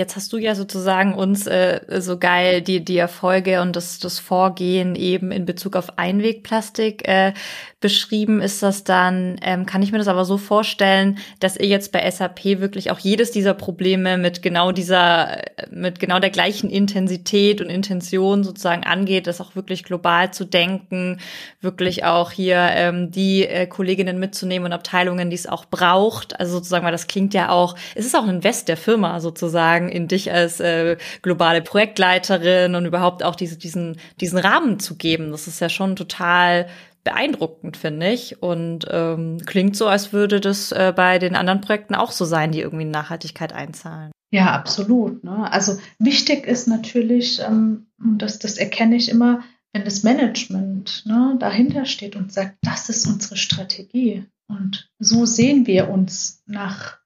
Jetzt 0.00 0.16
hast 0.16 0.32
du 0.32 0.38
ja 0.38 0.54
sozusagen 0.54 1.12
uns 1.12 1.46
äh, 1.46 2.00
so 2.00 2.16
geil 2.16 2.62
die, 2.62 2.82
die 2.82 2.96
Erfolge 2.96 3.60
und 3.60 3.76
das, 3.76 3.98
das 3.98 4.18
Vorgehen 4.18 4.94
eben 4.94 5.30
in 5.30 5.44
Bezug 5.44 5.76
auf 5.76 5.98
Einwegplastik 5.98 7.06
äh, 7.06 7.34
beschrieben. 7.80 8.40
Ist 8.40 8.62
das 8.62 8.82
dann, 8.82 9.36
ähm, 9.42 9.66
kann 9.66 9.82
ich 9.82 9.92
mir 9.92 9.98
das 9.98 10.08
aber 10.08 10.24
so 10.24 10.38
vorstellen, 10.38 11.18
dass 11.38 11.58
ihr 11.58 11.66
jetzt 11.66 11.92
bei 11.92 12.10
SAP 12.10 12.60
wirklich 12.60 12.90
auch 12.90 12.98
jedes 12.98 13.30
dieser 13.30 13.52
Probleme 13.52 14.16
mit 14.16 14.40
genau 14.40 14.72
dieser, 14.72 15.42
mit 15.70 16.00
genau 16.00 16.18
der 16.18 16.30
gleichen 16.30 16.70
Intensität 16.70 17.60
und 17.60 17.68
Intention 17.68 18.42
sozusagen 18.42 18.84
angeht, 18.84 19.26
das 19.26 19.42
auch 19.42 19.54
wirklich 19.54 19.84
global 19.84 20.32
zu 20.32 20.46
denken, 20.46 21.18
wirklich 21.60 22.04
auch 22.04 22.30
hier 22.30 22.56
ähm, 22.56 23.10
die 23.10 23.46
äh, 23.46 23.66
Kolleginnen 23.66 24.18
mitzunehmen 24.18 24.64
und 24.64 24.72
Abteilungen, 24.72 25.28
die 25.28 25.36
es 25.36 25.46
auch 25.46 25.66
braucht. 25.66 26.40
Also 26.40 26.54
sozusagen, 26.54 26.86
weil 26.86 26.92
das 26.92 27.06
klingt 27.06 27.34
ja 27.34 27.50
auch, 27.50 27.76
es 27.94 28.06
ist 28.06 28.16
auch 28.16 28.24
ein 28.24 28.36
Invest 28.36 28.68
der 28.68 28.78
Firma 28.78 29.20
sozusagen 29.20 29.89
in 29.90 30.08
dich 30.08 30.32
als 30.32 30.60
äh, 30.60 30.96
globale 31.22 31.62
Projektleiterin 31.62 32.74
und 32.74 32.86
überhaupt 32.86 33.22
auch 33.22 33.36
diese, 33.36 33.58
diesen, 33.58 33.96
diesen 34.20 34.38
Rahmen 34.38 34.78
zu 34.80 34.96
geben. 34.96 35.30
Das 35.30 35.46
ist 35.46 35.60
ja 35.60 35.68
schon 35.68 35.96
total 35.96 36.66
beeindruckend, 37.04 37.76
finde 37.76 38.10
ich. 38.10 38.42
Und 38.42 38.86
ähm, 38.90 39.38
klingt 39.46 39.76
so, 39.76 39.86
als 39.86 40.12
würde 40.12 40.40
das 40.40 40.72
äh, 40.72 40.92
bei 40.94 41.18
den 41.18 41.36
anderen 41.36 41.60
Projekten 41.60 41.94
auch 41.94 42.12
so 42.12 42.24
sein, 42.24 42.52
die 42.52 42.60
irgendwie 42.60 42.84
in 42.84 42.90
Nachhaltigkeit 42.90 43.52
einzahlen. 43.52 44.12
Ja, 44.32 44.52
absolut. 44.52 45.24
Ne? 45.24 45.50
Also 45.50 45.78
wichtig 45.98 46.46
ist 46.46 46.68
natürlich, 46.68 47.40
ähm, 47.40 47.86
und 47.98 48.18
das, 48.18 48.38
das 48.38 48.58
erkenne 48.58 48.96
ich 48.96 49.08
immer, 49.08 49.42
wenn 49.72 49.84
das 49.84 50.02
Management 50.02 51.04
ne, 51.06 51.36
dahinter 51.38 51.84
steht 51.84 52.16
und 52.16 52.32
sagt, 52.32 52.56
das 52.62 52.88
ist 52.88 53.06
unsere 53.06 53.36
Strategie. 53.36 54.26
Und 54.48 54.90
so 54.98 55.26
sehen 55.26 55.66
wir 55.66 55.88
uns 55.88 56.42
nach 56.46 56.98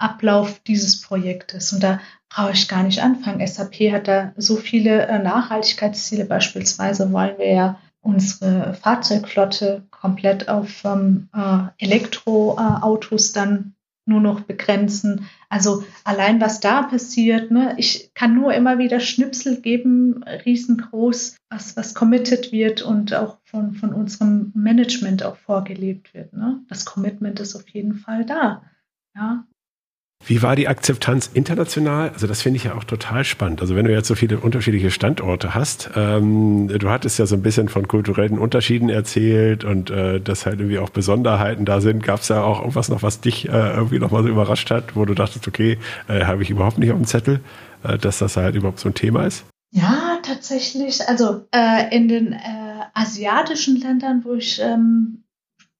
Ablauf 0.00 0.60
dieses 0.66 1.00
Projektes. 1.00 1.72
Und 1.72 1.82
da 1.82 2.00
brauche 2.28 2.52
ich 2.52 2.68
gar 2.68 2.82
nicht 2.82 3.02
anfangen. 3.02 3.46
SAP 3.46 3.92
hat 3.92 4.08
da 4.08 4.32
so 4.36 4.56
viele 4.56 5.06
äh, 5.06 5.22
Nachhaltigkeitsziele. 5.22 6.24
Beispielsweise 6.24 7.12
wollen 7.12 7.38
wir 7.38 7.52
ja 7.52 7.80
unsere 8.02 8.74
Fahrzeugflotte 8.74 9.82
komplett 9.90 10.48
auf 10.48 10.84
ähm, 10.84 11.28
äh, 11.34 11.84
Elektroautos 11.84 13.32
dann 13.32 13.74
nur 14.06 14.20
noch 14.20 14.40
begrenzen. 14.40 15.26
Also 15.48 15.84
allein 16.04 16.40
was 16.40 16.60
da 16.60 16.82
passiert, 16.82 17.50
ne, 17.50 17.74
ich 17.76 18.12
kann 18.14 18.34
nur 18.34 18.54
immer 18.54 18.78
wieder 18.78 19.00
Schnipsel 19.00 19.60
geben, 19.60 20.24
riesengroß, 20.24 21.36
was, 21.50 21.76
was 21.76 21.94
committed 21.94 22.52
wird 22.52 22.82
und 22.82 23.14
auch 23.14 23.38
von, 23.44 23.74
von 23.74 23.92
unserem 23.92 24.52
Management 24.54 25.22
auch 25.22 25.36
vorgelebt 25.36 26.14
wird. 26.14 26.32
Ne? 26.32 26.60
Das 26.68 26.84
Commitment 26.84 27.38
ist 27.40 27.54
auf 27.54 27.68
jeden 27.68 27.94
Fall 27.94 28.24
da. 28.24 28.62
Ja, 29.14 29.44
wie 30.26 30.42
war 30.42 30.54
die 30.54 30.68
Akzeptanz 30.68 31.30
international? 31.32 32.10
Also 32.10 32.26
das 32.26 32.42
finde 32.42 32.58
ich 32.58 32.64
ja 32.64 32.74
auch 32.74 32.84
total 32.84 33.24
spannend. 33.24 33.62
Also 33.62 33.74
wenn 33.74 33.86
du 33.86 33.92
jetzt 33.92 34.06
so 34.06 34.14
viele 34.14 34.38
unterschiedliche 34.38 34.90
Standorte 34.90 35.54
hast, 35.54 35.90
ähm, 35.96 36.68
du 36.68 36.90
hattest 36.90 37.18
ja 37.18 37.26
so 37.26 37.36
ein 37.36 37.42
bisschen 37.42 37.68
von 37.68 37.88
kulturellen 37.88 38.38
Unterschieden 38.38 38.90
erzählt 38.90 39.64
und 39.64 39.90
äh, 39.90 40.20
dass 40.20 40.46
halt 40.46 40.60
irgendwie 40.60 40.78
auch 40.78 40.90
Besonderheiten 40.90 41.64
da 41.64 41.80
sind. 41.80 42.02
Gab 42.02 42.20
es 42.20 42.28
ja 42.28 42.42
auch 42.42 42.60
irgendwas 42.60 42.90
noch, 42.90 43.02
was 43.02 43.20
dich 43.20 43.48
äh, 43.48 43.74
irgendwie 43.74 43.98
nochmal 43.98 44.22
so 44.22 44.28
überrascht 44.28 44.70
hat, 44.70 44.94
wo 44.94 45.04
du 45.04 45.14
dachtest, 45.14 45.48
okay, 45.48 45.78
äh, 46.06 46.24
habe 46.24 46.42
ich 46.42 46.50
überhaupt 46.50 46.78
nicht 46.78 46.92
auf 46.92 46.98
dem 46.98 47.06
Zettel, 47.06 47.40
äh, 47.82 47.96
dass 47.96 48.18
das 48.18 48.36
halt 48.36 48.54
überhaupt 48.54 48.78
so 48.78 48.88
ein 48.90 48.94
Thema 48.94 49.24
ist? 49.24 49.44
Ja, 49.72 50.18
tatsächlich. 50.22 51.08
Also 51.08 51.46
äh, 51.52 51.96
in 51.96 52.08
den 52.08 52.32
äh, 52.32 52.38
asiatischen 52.92 53.80
Ländern, 53.80 54.22
wo 54.24 54.34
ich 54.34 54.60
ähm, 54.60 55.22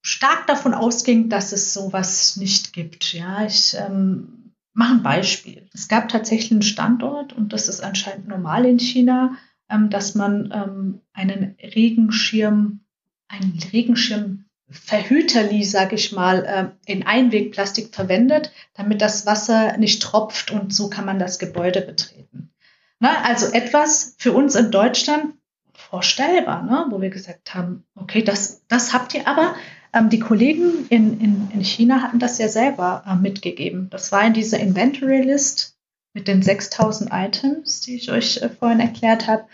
stark 0.01 0.47
davon 0.47 0.73
ausging, 0.73 1.29
dass 1.29 1.51
es 1.51 1.73
sowas 1.73 2.37
nicht 2.37 2.73
gibt. 2.73 3.13
Ja, 3.13 3.45
ich 3.45 3.75
ähm, 3.75 4.53
mache 4.73 4.95
ein 4.95 5.03
Beispiel. 5.03 5.69
Es 5.73 5.87
gab 5.87 6.09
tatsächlich 6.09 6.51
einen 6.51 6.61
Standort 6.61 7.33
und 7.33 7.53
das 7.53 7.67
ist 7.67 7.81
anscheinend 7.81 8.27
normal 8.27 8.65
in 8.65 8.79
China, 8.79 9.37
ähm, 9.69 9.89
dass 9.89 10.15
man 10.15 10.51
ähm, 10.53 11.01
einen 11.13 11.55
Regenschirm, 11.61 12.81
einen 13.27 13.59
Regenschirm 13.71 14.45
Verhüterli, 14.71 15.65
sage 15.65 15.95
ich 15.95 16.13
mal, 16.13 16.45
äh, 16.45 16.91
in 16.91 17.05
Einwegplastik 17.05 17.93
verwendet, 17.93 18.51
damit 18.73 19.01
das 19.01 19.25
Wasser 19.25 19.77
nicht 19.77 20.01
tropft 20.01 20.49
und 20.49 20.73
so 20.73 20.89
kann 20.89 21.05
man 21.05 21.19
das 21.19 21.39
Gebäude 21.39 21.81
betreten. 21.81 22.53
Na, 22.99 23.23
also 23.23 23.47
etwas 23.47 24.15
für 24.17 24.31
uns 24.31 24.55
in 24.55 24.71
Deutschland 24.71 25.33
vorstellbar, 25.73 26.63
ne? 26.63 26.85
wo 26.89 27.01
wir 27.01 27.09
gesagt 27.09 27.53
haben, 27.53 27.83
okay, 27.95 28.23
das, 28.23 28.65
das 28.67 28.93
habt 28.93 29.13
ihr 29.13 29.27
aber 29.27 29.55
ähm, 29.93 30.09
die 30.09 30.19
Kollegen 30.19 30.87
in, 30.89 31.19
in, 31.19 31.51
in 31.53 31.63
China 31.63 32.01
hatten 32.01 32.19
das 32.19 32.37
ja 32.37 32.47
selber 32.47 33.03
äh, 33.07 33.15
mitgegeben. 33.15 33.89
Das 33.89 34.11
war 34.11 34.25
in 34.25 34.33
dieser 34.33 34.59
Inventory 34.59 35.21
List 35.21 35.77
mit 36.13 36.27
den 36.27 36.41
6000 36.41 37.09
Items, 37.13 37.81
die 37.81 37.95
ich 37.95 38.11
euch 38.11 38.41
äh, 38.41 38.49
vorhin 38.49 38.79
erklärt 38.79 39.27
habe. 39.27 39.45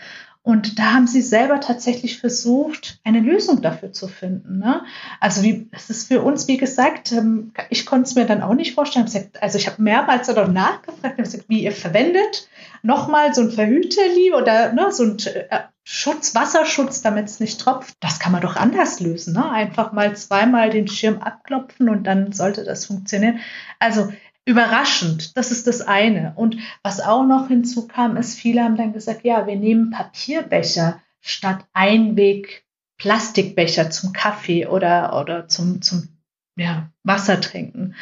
Und 0.48 0.78
da 0.78 0.94
haben 0.94 1.06
sie 1.06 1.20
selber 1.20 1.60
tatsächlich 1.60 2.20
versucht, 2.20 3.00
eine 3.04 3.20
Lösung 3.20 3.60
dafür 3.60 3.92
zu 3.92 4.08
finden. 4.08 4.60
Ne? 4.60 4.80
Also 5.20 5.42
wie, 5.42 5.68
es 5.72 5.90
ist 5.90 6.08
für 6.08 6.22
uns, 6.22 6.48
wie 6.48 6.56
gesagt, 6.56 7.12
ähm, 7.12 7.52
ich 7.68 7.84
konnte 7.84 8.08
es 8.08 8.14
mir 8.14 8.24
dann 8.24 8.40
auch 8.40 8.54
nicht 8.54 8.72
vorstellen. 8.72 9.10
Also 9.42 9.58
ich 9.58 9.66
habe 9.66 9.82
mehrmals 9.82 10.28
dann 10.28 10.54
nachgefragt, 10.54 11.20
wie 11.48 11.64
ihr 11.64 11.72
verwendet 11.72 12.48
nochmal 12.82 13.34
so 13.34 13.42
ein 13.42 13.50
Verhüterli 13.50 14.32
oder 14.32 14.72
ne, 14.72 14.90
so 14.90 15.02
ein 15.04 15.18
äh, 15.18 15.64
Schutz, 15.84 16.34
Wasserschutz, 16.34 17.02
damit 17.02 17.26
es 17.26 17.40
nicht 17.40 17.60
tropft. 17.60 17.96
Das 18.00 18.18
kann 18.18 18.32
man 18.32 18.40
doch 18.40 18.56
anders 18.56 19.00
lösen. 19.00 19.34
Ne? 19.34 19.50
Einfach 19.50 19.92
mal 19.92 20.16
zweimal 20.16 20.70
den 20.70 20.88
Schirm 20.88 21.18
abklopfen 21.18 21.90
und 21.90 22.04
dann 22.04 22.32
sollte 22.32 22.64
das 22.64 22.86
funktionieren. 22.86 23.40
Also 23.78 24.10
überraschend, 24.48 25.36
das 25.36 25.52
ist 25.52 25.66
das 25.66 25.82
eine. 25.82 26.32
Und 26.34 26.56
was 26.82 27.00
auch 27.00 27.26
noch 27.26 27.48
hinzukam, 27.48 28.16
ist, 28.16 28.38
viele 28.38 28.64
haben 28.64 28.78
dann 28.78 28.94
gesagt, 28.94 29.22
ja, 29.24 29.46
wir 29.46 29.56
nehmen 29.56 29.90
Papierbecher 29.90 31.02
statt 31.20 31.66
Einweg 31.74 32.64
Plastikbecher 32.96 33.90
zum 33.90 34.14
Kaffee 34.14 34.66
oder, 34.66 35.20
oder 35.20 35.48
zum, 35.48 35.82
zum 35.82 36.08
ja, 36.56 36.90
Wasser 37.04 37.42
trinken, 37.42 37.94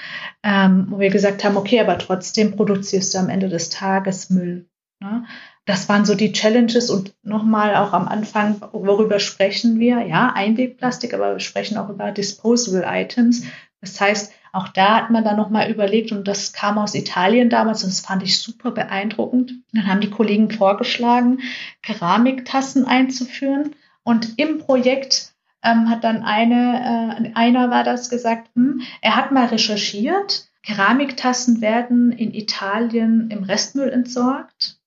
ähm, 0.45 0.87
wo 0.89 1.01
wir 1.01 1.11
gesagt 1.11 1.43
haben, 1.45 1.57
okay, 1.57 1.81
aber 1.81 1.99
trotzdem 1.99 2.55
produzierst 2.55 3.13
du 3.13 3.19
am 3.19 3.29
Ende 3.29 3.49
des 3.49 3.69
Tages 3.69 4.31
Müll. 4.31 4.69
Ne? 5.01 5.25
Das 5.65 5.89
waren 5.89 6.05
so 6.05 6.15
die 6.15 6.31
Challenges 6.31 6.91
und 6.91 7.13
nochmal 7.25 7.75
auch 7.75 7.93
am 7.93 8.07
Anfang, 8.07 8.63
worüber 8.73 9.19
sprechen 9.19 9.81
wir? 9.81 10.07
Ja, 10.07 10.33
Einwegplastik, 10.33 11.13
aber 11.13 11.33
wir 11.33 11.41
sprechen 11.41 11.77
auch 11.77 11.91
über 11.91 12.13
Disposable 12.13 12.85
Items. 12.87 13.43
Das 13.81 14.01
heißt, 14.01 14.33
auch 14.57 14.69
da 14.69 14.97
hat 14.97 15.11
man 15.11 15.23
dann 15.23 15.37
nochmal 15.37 15.71
überlegt 15.71 16.13
und 16.13 16.27
das 16.27 16.55
kam 16.55 16.79
aus 16.79 16.95
Italien 16.95 17.51
damals 17.51 17.85
und 17.85 17.91
das 17.91 18.01
fand 18.01 18.23
ich 18.23 18.39
super 18.39 18.71
beeindruckend. 18.71 19.53
Dann 19.73 19.87
haben 19.87 20.01
die 20.01 20.09
Kollegen 20.09 20.51
vorgeschlagen, 20.51 21.41
Keramiktassen 21.83 22.87
einzuführen 22.87 23.77
und 24.03 24.39
im 24.39 24.59
Projekt 24.59 25.35
ähm, 25.63 25.91
hat 25.91 26.05
dann 26.05 26.23
eine, 26.23 27.21
äh, 27.27 27.35
einer 27.35 27.71
war 27.71 27.85
das 27.85 28.09
gesagt, 28.09 28.49
hm, 28.55 28.81
er 29.03 29.15
hat 29.17 29.31
mal 29.31 29.47
recherchiert, 29.47 30.49
Keramiktassen 30.63 31.61
werden 31.61 32.11
in 32.11 32.33
Italien 32.33 33.29
im 33.31 33.45
Restmüll 33.45 33.91
entsorgt, 33.91 34.79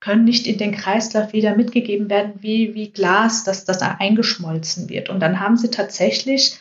können 0.00 0.24
nicht 0.24 0.46
in 0.46 0.58
den 0.58 0.72
Kreislauf 0.72 1.32
wieder 1.32 1.56
mitgegeben 1.56 2.10
werden 2.10 2.34
wie, 2.40 2.74
wie 2.74 2.92
Glas, 2.92 3.42
dass 3.42 3.64
das 3.64 3.80
eingeschmolzen 3.80 4.90
wird. 4.90 5.08
Und 5.08 5.20
dann 5.20 5.40
haben 5.40 5.56
sie 5.56 5.70
tatsächlich 5.70 6.58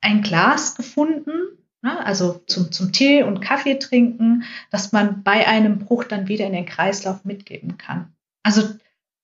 ein 0.00 0.22
Glas 0.22 0.74
gefunden, 0.74 1.58
also 1.82 2.42
zum, 2.46 2.72
zum 2.72 2.92
Tee 2.92 3.22
und 3.22 3.40
Kaffee 3.40 3.78
trinken, 3.78 4.44
dass 4.70 4.92
man 4.92 5.22
bei 5.22 5.46
einem 5.46 5.78
Bruch 5.78 6.04
dann 6.04 6.28
wieder 6.28 6.46
in 6.46 6.52
den 6.52 6.66
Kreislauf 6.66 7.24
mitgeben 7.24 7.78
kann. 7.78 8.12
Also 8.42 8.68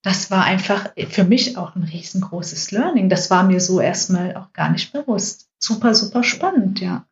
das 0.02 0.30
war 0.30 0.44
einfach 0.44 0.92
für 1.08 1.24
mich 1.24 1.56
auch 1.56 1.74
ein 1.74 1.84
riesengroßes 1.84 2.70
Learning. 2.70 3.08
Das 3.08 3.30
war 3.30 3.42
mir 3.42 3.60
so 3.60 3.80
erstmal 3.80 4.36
auch 4.36 4.52
gar 4.52 4.70
nicht 4.70 4.92
bewusst. 4.92 5.48
Super, 5.58 5.94
super 5.94 6.22
spannend, 6.22 6.80
ja. 6.80 7.06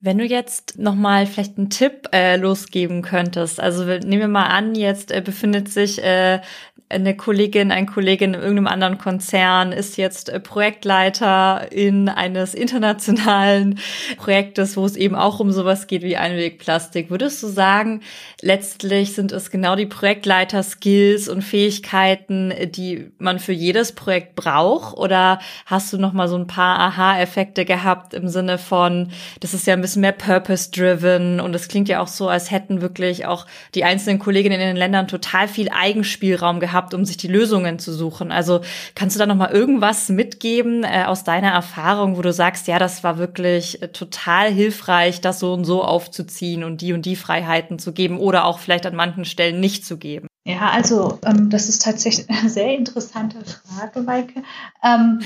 Wenn 0.00 0.18
du 0.18 0.24
jetzt 0.24 0.78
nochmal 0.78 1.26
vielleicht 1.26 1.56
einen 1.56 1.70
Tipp 1.70 2.08
äh, 2.12 2.36
losgeben 2.36 3.00
könntest, 3.00 3.58
also 3.58 3.84
nehmen 3.84 4.20
wir 4.20 4.28
mal 4.28 4.46
an, 4.46 4.74
jetzt 4.74 5.10
äh, 5.10 5.22
befindet 5.22 5.70
sich 5.70 6.02
äh, 6.04 6.40
eine 6.88 7.16
Kollegin, 7.16 7.72
ein 7.72 7.86
Kollegin 7.86 8.34
in 8.34 8.40
irgendeinem 8.40 8.68
anderen 8.68 8.98
Konzern 8.98 9.72
ist 9.72 9.96
jetzt 9.96 10.28
äh, 10.28 10.38
Projektleiter 10.38 11.72
in 11.72 12.08
eines 12.08 12.54
internationalen 12.54 13.80
Projektes, 14.16 14.76
wo 14.76 14.84
es 14.84 14.94
eben 14.94 15.16
auch 15.16 15.40
um 15.40 15.50
sowas 15.50 15.88
geht 15.88 16.02
wie 16.02 16.16
Einwegplastik. 16.16 17.10
Würdest 17.10 17.42
du 17.42 17.48
sagen, 17.48 18.02
letztlich 18.40 19.14
sind 19.14 19.32
es 19.32 19.50
genau 19.50 19.74
die 19.74 19.86
Projektleiter-Skills 19.86 21.28
und 21.28 21.42
Fähigkeiten, 21.42 22.52
die 22.70 23.10
man 23.18 23.40
für 23.40 23.52
jedes 23.52 23.92
Projekt 23.92 24.36
braucht? 24.36 24.96
Oder 24.96 25.40
hast 25.64 25.92
du 25.92 25.98
noch 25.98 26.12
mal 26.12 26.28
so 26.28 26.36
ein 26.36 26.46
paar 26.46 26.78
Aha-Effekte 26.78 27.64
gehabt 27.64 28.14
im 28.14 28.28
Sinne 28.28 28.58
von, 28.58 29.10
das 29.40 29.54
ist 29.54 29.66
ja 29.66 29.74
ein 29.74 29.80
bisschen 29.80 29.95
mehr 29.96 30.12
purpose-driven 30.12 31.40
und 31.40 31.54
es 31.54 31.68
klingt 31.68 31.88
ja 31.88 32.00
auch 32.00 32.08
so, 32.08 32.28
als 32.28 32.50
hätten 32.50 32.80
wirklich 32.80 33.26
auch 33.26 33.46
die 33.74 33.84
einzelnen 33.84 34.18
Kolleginnen 34.18 34.60
in 34.60 34.66
den 34.66 34.76
Ländern 34.76 35.08
total 35.08 35.48
viel 35.48 35.68
Eigenspielraum 35.68 36.60
gehabt 36.60 36.94
um 36.94 37.04
sich 37.04 37.16
die 37.16 37.28
Lösungen 37.28 37.78
zu 37.78 37.92
suchen. 37.92 38.32
Also 38.32 38.60
kannst 38.94 39.16
du 39.16 39.18
da 39.18 39.26
noch 39.26 39.36
mal 39.36 39.50
irgendwas 39.50 40.08
mitgeben 40.08 40.84
äh, 40.84 41.04
aus 41.06 41.24
deiner 41.24 41.50
Erfahrung, 41.50 42.16
wo 42.16 42.22
du 42.22 42.32
sagst, 42.32 42.66
ja, 42.66 42.78
das 42.78 43.04
war 43.04 43.18
wirklich 43.18 43.82
äh, 43.82 43.88
total 43.88 44.50
hilfreich, 44.52 45.20
das 45.20 45.38
so 45.38 45.52
und 45.52 45.64
so 45.64 45.84
aufzuziehen 45.84 46.64
und 46.64 46.80
die 46.80 46.92
und 46.92 47.06
die 47.06 47.16
Freiheiten 47.16 47.78
zu 47.78 47.92
geben 47.92 48.18
oder 48.18 48.44
auch 48.44 48.58
vielleicht 48.58 48.86
an 48.86 48.96
manchen 48.96 49.24
Stellen 49.24 49.60
nicht 49.60 49.86
zu 49.86 49.96
geben? 49.98 50.25
Ja, 50.46 50.70
also 50.70 51.18
ähm, 51.24 51.50
das 51.50 51.68
ist 51.68 51.82
tatsächlich 51.82 52.30
eine 52.30 52.48
sehr 52.48 52.78
interessante 52.78 53.38
Frage, 53.44 54.06
Weike. 54.06 54.44
Ähm, 54.80 55.18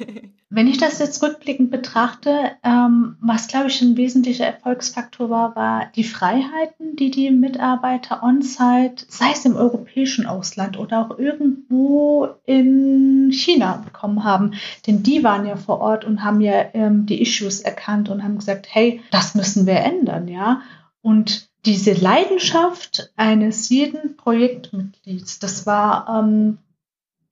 wenn 0.50 0.68
ich 0.68 0.76
das 0.76 0.98
jetzt 0.98 1.22
rückblickend 1.22 1.70
betrachte, 1.70 2.50
ähm, 2.62 3.16
was 3.22 3.48
glaube 3.48 3.68
ich 3.68 3.80
ein 3.80 3.96
wesentlicher 3.96 4.44
Erfolgsfaktor 4.44 5.30
war, 5.30 5.56
war 5.56 5.86
die 5.96 6.04
Freiheiten, 6.04 6.94
die 6.94 7.10
die 7.10 7.30
Mitarbeiter 7.30 8.22
on-site, 8.22 9.06
sei 9.08 9.30
es 9.32 9.46
im 9.46 9.56
europäischen 9.56 10.26
Ausland 10.26 10.78
oder 10.78 11.06
auch 11.06 11.18
irgendwo 11.18 12.28
in 12.44 13.30
China 13.32 13.82
bekommen 13.82 14.24
haben. 14.24 14.52
Denn 14.86 15.02
die 15.02 15.24
waren 15.24 15.46
ja 15.46 15.56
vor 15.56 15.80
Ort 15.80 16.04
und 16.04 16.22
haben 16.22 16.42
ja 16.42 16.66
ähm, 16.74 17.06
die 17.06 17.22
Issues 17.22 17.62
erkannt 17.62 18.10
und 18.10 18.22
haben 18.22 18.36
gesagt, 18.36 18.66
hey, 18.68 19.00
das 19.10 19.34
müssen 19.34 19.64
wir 19.64 19.76
ändern, 19.76 20.28
ja. 20.28 20.60
Und 21.00 21.48
diese 21.66 21.92
Leidenschaft 21.92 23.12
eines 23.16 23.68
jeden 23.68 24.16
Projektmitglieds, 24.16 25.40
das 25.40 25.66
war, 25.66 26.08
ähm, 26.08 26.58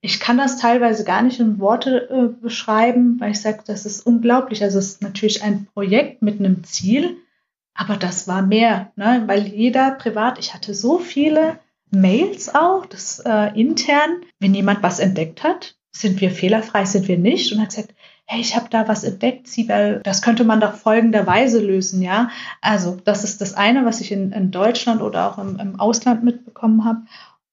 ich 0.01 0.19
kann 0.19 0.37
das 0.37 0.59
teilweise 0.59 1.05
gar 1.05 1.21
nicht 1.21 1.39
in 1.39 1.57
Worte 1.59 2.09
äh, 2.09 2.41
beschreiben, 2.41 3.19
weil 3.19 3.31
ich 3.31 3.41
sage, 3.41 3.63
das 3.65 3.85
ist 3.85 4.05
unglaublich. 4.05 4.61
Also 4.61 4.77
es 4.77 4.87
ist 4.87 5.01
natürlich 5.01 5.41
ein 5.41 5.65
Projekt 5.73 6.21
mit 6.21 6.39
einem 6.39 6.63
Ziel, 6.65 7.17
aber 7.73 7.95
das 7.95 8.27
war 8.27 8.41
mehr, 8.41 8.91
ne? 8.97 9.23
weil 9.25 9.47
jeder 9.47 9.91
privat, 9.91 10.37
ich 10.37 10.53
hatte 10.53 10.73
so 10.73 10.99
viele 10.99 11.59
Mails 11.89 12.53
auch, 12.53 12.85
das 12.85 13.19
äh, 13.25 13.57
intern, 13.59 14.21
wenn 14.39 14.53
jemand 14.53 14.83
was 14.83 14.99
entdeckt 14.99 15.43
hat, 15.43 15.75
sind 15.91 16.19
wir 16.19 16.29
fehlerfrei, 16.29 16.83
sind 16.83 17.07
wir 17.07 17.17
nicht 17.17 17.53
und 17.53 17.61
hat 17.61 17.69
gesagt, 17.69 17.94
hey, 18.27 18.41
ich 18.41 18.55
habe 18.55 18.69
da 18.69 18.87
was 18.87 19.03
entdeckt, 19.03 19.47
Sibel, 19.47 20.01
das 20.03 20.21
könnte 20.21 20.43
man 20.43 20.59
doch 20.59 20.73
folgenderweise 20.73 21.59
lösen, 21.59 22.01
ja. 22.01 22.29
Also 22.61 22.97
das 23.03 23.23
ist 23.23 23.41
das 23.41 23.53
eine, 23.53 23.85
was 23.85 24.01
ich 24.01 24.11
in, 24.11 24.31
in 24.31 24.51
Deutschland 24.51 25.01
oder 25.01 25.31
auch 25.31 25.37
im, 25.37 25.59
im 25.59 25.79
Ausland 25.79 26.23
mitbekommen 26.23 26.85
habe. 26.85 27.01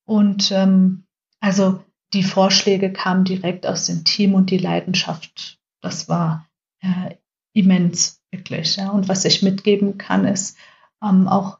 Und 0.04 0.50
ähm, 0.50 1.04
also 1.40 1.82
die 2.14 2.22
Vorschläge 2.22 2.92
kamen 2.92 3.24
direkt 3.24 3.66
aus 3.66 3.86
dem 3.86 4.04
Team 4.04 4.34
und 4.34 4.50
die 4.50 4.58
Leidenschaft, 4.58 5.58
das 5.80 6.08
war 6.08 6.48
äh, 6.80 7.16
immens, 7.52 8.20
wirklich. 8.30 8.76
Ja. 8.76 8.90
Und 8.90 9.08
was 9.08 9.24
ich 9.24 9.42
mitgeben 9.42 9.98
kann, 9.98 10.24
ist 10.26 10.56
ähm, 11.02 11.28
auch, 11.28 11.58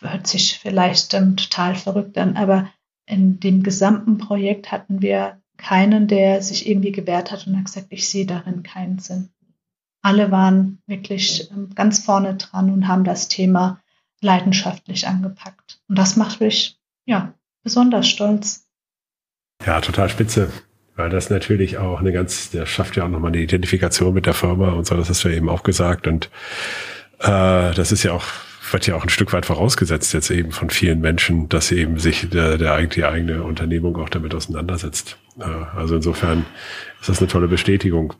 hört 0.00 0.26
sich 0.26 0.58
vielleicht 0.58 1.14
ähm, 1.14 1.36
total 1.36 1.74
verrückt 1.74 2.18
an, 2.18 2.36
aber 2.36 2.68
in 3.06 3.40
dem 3.40 3.62
gesamten 3.62 4.18
Projekt 4.18 4.70
hatten 4.70 5.00
wir 5.00 5.40
keinen, 5.58 6.08
der 6.08 6.40
sich 6.40 6.68
irgendwie 6.68 6.92
gewehrt 6.92 7.30
hat 7.30 7.46
und 7.46 7.56
hat 7.56 7.66
gesagt, 7.66 7.88
ich 7.90 8.08
sehe 8.08 8.24
darin 8.24 8.62
keinen 8.62 8.98
Sinn. 8.98 9.28
Alle 10.00 10.30
waren 10.30 10.80
wirklich 10.86 11.50
ähm, 11.50 11.74
ganz 11.74 11.98
vorne 12.04 12.36
dran 12.36 12.72
und 12.72 12.88
haben 12.88 13.04
das 13.04 13.28
Thema 13.28 13.80
leidenschaftlich 14.20 15.06
angepackt. 15.06 15.80
Und 15.88 15.98
das 15.98 16.16
macht 16.16 16.40
mich, 16.40 16.78
ja, 17.04 17.34
besonders 17.62 18.08
stolz. 18.08 18.66
Ja, 19.66 19.80
total 19.80 20.08
spitze. 20.08 20.50
Weil 20.96 21.10
das 21.10 21.30
natürlich 21.30 21.78
auch 21.78 22.00
eine 22.00 22.12
ganz, 22.12 22.50
der 22.50 22.66
schafft 22.66 22.96
ja 22.96 23.04
auch 23.04 23.08
nochmal 23.08 23.30
eine 23.30 23.40
Identifikation 23.40 24.14
mit 24.14 24.26
der 24.26 24.34
Firma 24.34 24.72
und 24.72 24.86
so, 24.86 24.96
das 24.96 25.08
hast 25.08 25.22
du 25.22 25.28
ja 25.28 25.36
eben 25.36 25.48
auch 25.48 25.62
gesagt. 25.62 26.08
Und 26.08 26.26
äh, 27.20 27.72
das 27.74 27.92
ist 27.92 28.02
ja 28.02 28.12
auch 28.12 28.24
wird 28.72 28.86
ja 28.86 28.94
auch 28.94 29.02
ein 29.02 29.08
Stück 29.08 29.32
weit 29.32 29.46
vorausgesetzt 29.46 30.12
jetzt 30.14 30.30
eben 30.30 30.52
von 30.52 30.70
vielen 30.70 31.00
Menschen, 31.00 31.48
dass 31.48 31.68
sie 31.68 31.78
eben 31.78 31.98
sich 31.98 32.28
der, 32.28 32.58
der 32.58 32.86
die 32.86 33.04
eigene 33.04 33.42
Unternehmung 33.42 33.96
auch 33.96 34.08
damit 34.08 34.34
auseinandersetzt. 34.34 35.18
Also 35.76 35.96
insofern 35.96 36.44
ist 37.00 37.08
das 37.08 37.18
eine 37.18 37.28
tolle 37.28 37.48
Bestätigung. 37.48 38.14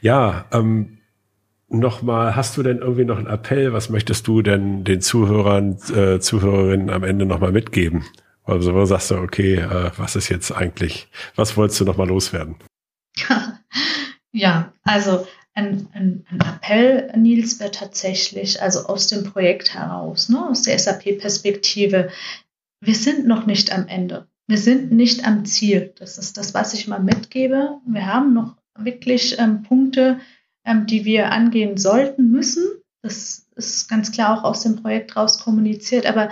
Ja, 0.00 0.44
ähm, 0.52 0.98
nochmal, 1.68 2.36
hast 2.36 2.56
du 2.56 2.62
denn 2.62 2.78
irgendwie 2.78 3.04
noch 3.04 3.18
einen 3.18 3.26
Appell? 3.26 3.72
Was 3.72 3.88
möchtest 3.88 4.26
du 4.26 4.42
denn 4.42 4.84
den 4.84 5.00
Zuhörern, 5.00 5.78
äh, 5.94 6.18
Zuhörerinnen 6.20 6.90
am 6.90 7.04
Ende 7.04 7.24
nochmal 7.24 7.52
mitgeben? 7.52 8.04
Also 8.44 8.74
wo 8.74 8.84
sagst 8.84 9.10
du, 9.10 9.16
okay, 9.16 9.54
äh, 9.54 9.90
was 9.96 10.16
ist 10.16 10.28
jetzt 10.28 10.50
eigentlich, 10.50 11.08
was 11.36 11.56
wolltest 11.56 11.80
du 11.80 11.84
nochmal 11.84 12.08
loswerden? 12.08 12.56
Ja, 14.34 14.72
also 14.82 15.26
ein, 15.54 15.88
ein, 15.92 16.24
ein 16.30 16.40
Appell, 16.40 17.12
Nils, 17.16 17.60
wäre 17.60 17.70
tatsächlich, 17.70 18.62
also 18.62 18.86
aus 18.86 19.06
dem 19.06 19.24
Projekt 19.24 19.74
heraus, 19.74 20.28
ne, 20.28 20.48
aus 20.48 20.62
der 20.62 20.78
SAP-Perspektive, 20.78 22.10
wir 22.80 22.94
sind 22.94 23.26
noch 23.26 23.46
nicht 23.46 23.72
am 23.72 23.86
Ende. 23.86 24.26
Wir 24.48 24.58
sind 24.58 24.92
nicht 24.92 25.24
am 25.26 25.44
Ziel. 25.44 25.94
Das 25.98 26.18
ist 26.18 26.36
das, 26.36 26.52
was 26.52 26.74
ich 26.74 26.88
mal 26.88 27.00
mitgebe. 27.00 27.78
Wir 27.86 28.06
haben 28.06 28.34
noch 28.34 28.56
wirklich 28.76 29.38
ähm, 29.38 29.62
Punkte, 29.62 30.20
ähm, 30.64 30.86
die 30.86 31.04
wir 31.04 31.30
angehen 31.30 31.76
sollten, 31.76 32.30
müssen. 32.30 32.64
Das 33.02 33.46
ist 33.54 33.88
ganz 33.88 34.10
klar 34.10 34.36
auch 34.36 34.44
aus 34.44 34.62
dem 34.62 34.76
Projekt 34.82 35.16
raus 35.16 35.38
kommuniziert. 35.38 36.06
Aber 36.06 36.30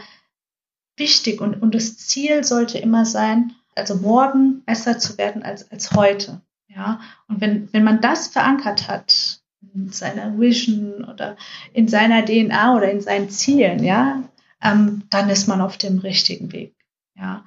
wichtig 0.96 1.40
und, 1.40 1.62
und 1.62 1.74
das 1.74 1.96
Ziel 1.98 2.42
sollte 2.42 2.78
immer 2.78 3.06
sein, 3.06 3.52
also 3.76 3.94
morgen 3.94 4.64
besser 4.64 4.98
zu 4.98 5.16
werden 5.18 5.42
als, 5.42 5.70
als 5.70 5.92
heute. 5.92 6.42
Ja, 6.74 7.00
und 7.28 7.40
wenn, 7.40 7.72
wenn 7.72 7.84
man 7.84 8.00
das 8.00 8.28
verankert 8.28 8.88
hat 8.88 9.40
in 9.74 9.90
seiner 9.90 10.38
Vision 10.38 11.04
oder 11.04 11.36
in 11.72 11.88
seiner 11.88 12.24
DNA 12.24 12.76
oder 12.76 12.90
in 12.90 13.00
seinen 13.00 13.28
Zielen, 13.28 13.82
ja, 13.82 14.22
ähm, 14.62 15.02
dann 15.10 15.30
ist 15.30 15.48
man 15.48 15.60
auf 15.60 15.78
dem 15.78 15.98
richtigen 15.98 16.52
Weg. 16.52 16.74
Ja, 17.16 17.44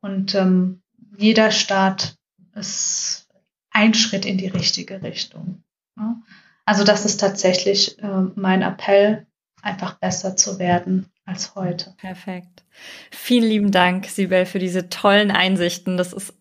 und 0.00 0.34
ähm, 0.34 0.82
jeder 1.16 1.50
Start 1.50 2.16
ist 2.54 3.28
ein 3.70 3.94
Schritt 3.94 4.24
in 4.24 4.38
die 4.38 4.48
richtige 4.48 5.02
Richtung. 5.02 5.62
Ja? 5.96 6.16
Also 6.64 6.84
das 6.84 7.04
ist 7.04 7.18
tatsächlich 7.18 7.98
äh, 8.02 8.22
mein 8.34 8.62
Appell, 8.62 9.26
einfach 9.62 9.94
besser 9.94 10.36
zu 10.36 10.58
werden 10.58 11.06
als 11.24 11.54
heute. 11.54 11.94
Perfekt. 11.98 12.64
Vielen 13.10 13.48
lieben 13.48 13.70
Dank, 13.72 14.06
Sibel, 14.06 14.46
für 14.46 14.58
diese 14.58 14.88
tollen 14.88 15.30
Einsichten. 15.30 15.96
Das 15.96 16.12
ist 16.12 16.34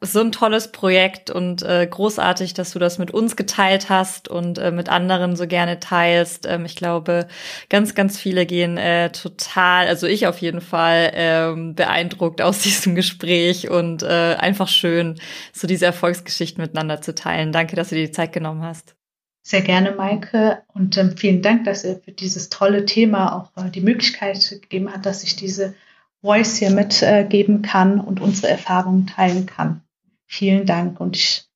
so 0.00 0.20
ein 0.20 0.32
tolles 0.32 0.72
Projekt 0.72 1.28
und 1.28 1.62
äh, 1.62 1.86
großartig, 1.86 2.54
dass 2.54 2.72
du 2.72 2.78
das 2.78 2.98
mit 2.98 3.10
uns 3.10 3.36
geteilt 3.36 3.90
hast 3.90 4.28
und 4.28 4.56
äh, 4.56 4.70
mit 4.70 4.88
anderen 4.88 5.36
so 5.36 5.46
gerne 5.46 5.78
teilst. 5.78 6.46
Ähm, 6.46 6.64
ich 6.64 6.74
glaube, 6.74 7.28
ganz, 7.68 7.94
ganz 7.94 8.18
viele 8.18 8.46
gehen 8.46 8.78
äh, 8.78 9.10
total, 9.10 9.86
also 9.86 10.06
ich 10.06 10.26
auf 10.26 10.38
jeden 10.38 10.62
Fall, 10.62 11.12
ähm, 11.14 11.74
beeindruckt 11.74 12.40
aus 12.40 12.58
diesem 12.62 12.94
Gespräch 12.94 13.68
und 13.68 14.02
äh, 14.02 14.36
einfach 14.38 14.68
schön, 14.68 15.20
so 15.52 15.66
diese 15.66 15.84
Erfolgsgeschichten 15.84 16.62
miteinander 16.62 17.02
zu 17.02 17.14
teilen. 17.14 17.52
Danke, 17.52 17.76
dass 17.76 17.90
du 17.90 17.96
dir 17.96 18.06
die 18.06 18.12
Zeit 18.12 18.32
genommen 18.32 18.62
hast. 18.62 18.96
Sehr 19.42 19.62
gerne, 19.62 19.92
Maike. 19.92 20.62
Und 20.74 20.96
ähm, 20.96 21.16
vielen 21.16 21.42
Dank, 21.42 21.64
dass 21.64 21.84
ihr 21.84 22.00
für 22.02 22.12
dieses 22.12 22.48
tolle 22.48 22.86
Thema 22.86 23.34
auch 23.34 23.62
äh, 23.62 23.70
die 23.70 23.80
Möglichkeit 23.82 24.48
gegeben 24.62 24.92
hat, 24.92 25.04
dass 25.04 25.24
ich 25.24 25.36
diese 25.36 25.74
Voice 26.22 26.56
hier 26.56 26.70
mitgeben 26.70 27.62
kann 27.62 28.00
und 28.00 28.20
unsere 28.20 28.48
Erfahrungen 28.48 29.06
teilen 29.06 29.46
kann. 29.46 29.82
Vielen 30.26 30.66
Dank 30.66 31.00
und 31.00 31.16
ich 31.16 31.48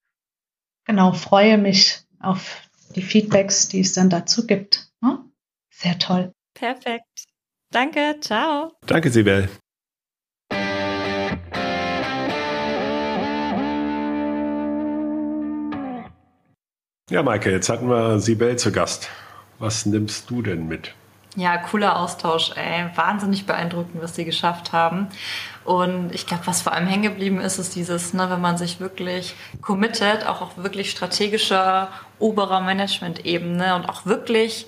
genau 0.85 1.13
freue 1.13 1.59
mich 1.59 2.01
auf 2.21 2.63
die 2.95 3.03
Feedbacks, 3.03 3.69
die 3.69 3.81
es 3.81 3.93
dann 3.93 4.11
dazu 4.11 4.47
gibt. 4.47 4.89
Sehr 5.75 5.99
toll. 5.99 6.33
Perfekt. 6.55 7.25
Danke. 7.73 8.17
Ciao. 8.21 8.73
Danke, 8.87 9.11
Sibel. 9.11 9.49
Ja, 17.11 17.23
Maike, 17.23 17.51
jetzt 17.51 17.69
hatten 17.69 17.89
wir 17.89 18.21
Sibel 18.21 18.57
zu 18.57 18.71
Gast. 18.71 19.09
Was 19.59 19.87
nimmst 19.87 20.31
du 20.31 20.41
denn 20.41 20.69
mit? 20.69 20.95
Ja, 21.35 21.57
cooler 21.57 21.99
Austausch, 21.99 22.51
ey. 22.57 22.91
Wahnsinnig 22.95 23.47
beeindruckend, 23.47 24.03
was 24.03 24.15
sie 24.15 24.27
geschafft 24.27 24.73
haben. 24.73 25.09
Und 25.65 26.15
ich 26.15 26.27
glaube, 26.27 26.47
was 26.47 26.61
vor 26.61 26.73
allem 26.73 26.87
hängen 26.87 27.05
geblieben 27.05 27.41
ist, 27.41 27.59
ist 27.59 27.75
dieses, 27.75 28.13
ne, 28.13 28.29
wenn 28.29 28.41
man 28.41 28.59
sich 28.59 28.81
wirklich 28.81 29.35
committet, 29.63 30.27
auch 30.27 30.43
auf 30.43 30.59
wirklich 30.59 30.91
strategischer, 30.91 31.89
oberer 32.19 32.61
Management-Ebene 32.61 33.75
und 33.77 33.89
auch 33.89 34.05
wirklich 34.05 34.67